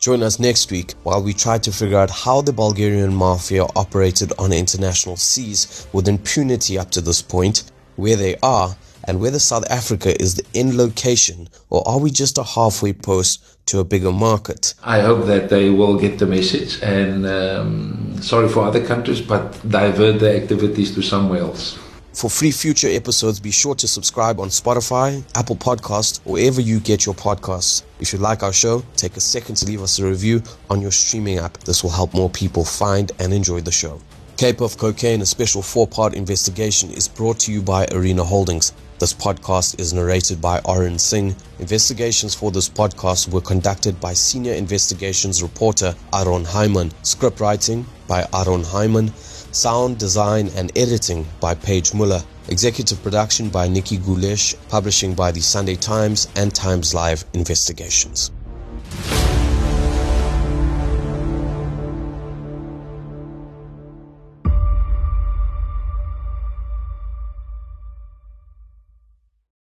Join 0.04 0.22
us 0.22 0.38
next 0.38 0.70
week 0.70 0.96
while 1.04 1.24
we 1.24 1.32
try 1.32 1.58
to 1.60 1.72
figure 1.72 1.98
out 1.98 2.10
how 2.10 2.42
the 2.42 2.52
Bulgarian 2.52 3.16
mafia 3.16 3.64
operated 3.74 4.34
on 4.38 4.52
international 4.52 5.16
seas 5.16 5.88
with 5.94 6.10
impunity 6.10 6.78
up 6.78 6.92
to 6.92 7.00
this 7.00 7.22
point, 7.22 7.72
where 7.96 8.18
they 8.18 8.36
are, 8.44 8.76
and 9.06 9.22
whether 9.22 9.40
South 9.40 9.64
Africa 9.72 10.22
is 10.22 10.36
the 10.36 10.46
end 10.54 10.76
location 10.76 11.48
or 11.70 11.88
are 11.88 12.00
we 12.00 12.12
just 12.12 12.38
a 12.38 12.44
halfway 12.44 12.92
post 12.92 13.66
to 13.68 13.80
a 13.80 13.86
bigger 13.86 14.12
market? 14.12 14.74
I 14.84 15.00
hope 15.00 15.26
that 15.28 15.48
they 15.48 15.70
will 15.70 15.98
get 15.98 16.20
the 16.20 16.26
message 16.26 16.84
and 16.84 17.26
um, 17.26 18.22
sorry 18.22 18.50
for 18.50 18.66
other 18.66 18.86
countries, 18.86 19.22
but 19.22 19.58
divert 19.70 20.20
their 20.20 20.36
activities 20.36 20.94
to 20.96 21.02
somewhere 21.02 21.40
else. 21.40 21.80
For 22.14 22.30
free 22.30 22.52
future 22.52 22.90
episodes, 22.90 23.40
be 23.40 23.50
sure 23.50 23.74
to 23.74 23.88
subscribe 23.88 24.40
on 24.40 24.50
Spotify, 24.50 25.24
Apple 25.36 25.56
Podcasts, 25.56 26.20
or 26.26 26.34
wherever 26.34 26.62
you 26.62 26.80
get 26.80 27.08
your 27.08 27.16
podcasts. 27.16 27.82
If 28.00 28.14
you 28.14 28.20
like 28.20 28.44
our 28.44 28.54
show, 28.54 28.84
take 28.96 29.18
a 29.18 29.20
second 29.20 29.56
to 29.56 29.66
leave 29.66 29.82
us 29.82 29.98
a 29.98 30.06
review 30.06 30.44
on 30.70 30.80
your 30.80 30.92
streaming 30.92 31.40
app. 31.40 31.58
This 31.64 31.82
will 31.82 31.90
help 31.90 32.14
more 32.14 32.30
people 32.30 32.66
find 32.66 33.12
and 33.18 33.34
enjoy 33.34 33.62
the 33.62 33.72
show. 33.72 34.00
Cape 34.38 34.62
of 34.62 34.78
Cocaine, 34.78 35.22
a 35.22 35.26
special 35.26 35.64
four 35.64 35.88
part 35.88 36.14
investigation, 36.14 36.92
is 36.92 37.08
brought 37.08 37.40
to 37.40 37.52
you 37.52 37.64
by 37.64 37.88
Arena 37.92 38.24
Holdings. 38.24 38.74
This 39.00 39.14
podcast 39.14 39.80
is 39.80 39.92
narrated 39.92 40.40
by 40.40 40.60
Orrin 40.66 41.00
Singh. 41.00 41.36
Investigations 41.60 42.36
for 42.36 42.52
this 42.52 42.70
podcast 42.70 43.34
were 43.34 43.42
conducted 43.42 44.00
by 44.00 44.14
senior 44.14 44.54
investigations 44.54 45.42
reporter 45.42 45.96
Aron 46.14 46.46
Hyman. 46.46 46.92
Script 47.02 47.40
writing 47.40 47.86
by 48.08 48.26
Aron 48.34 48.64
Hyman. 48.64 49.12
Sound 49.54 50.00
design 50.00 50.50
and 50.56 50.76
editing 50.76 51.28
by 51.40 51.54
Paige 51.54 51.94
Muller. 51.94 52.24
Executive 52.48 53.02
production 53.04 53.50
by 53.50 53.68
Nikki 53.68 54.00
Gulesh. 54.00 54.56
Publishing 54.68 55.14
by 55.14 55.32
the 55.32 55.42
Sunday 55.42 55.76
Times 55.76 56.28
and 56.36 56.54
Times 56.56 56.96
Live 56.96 57.24
Investigations. 57.34 58.32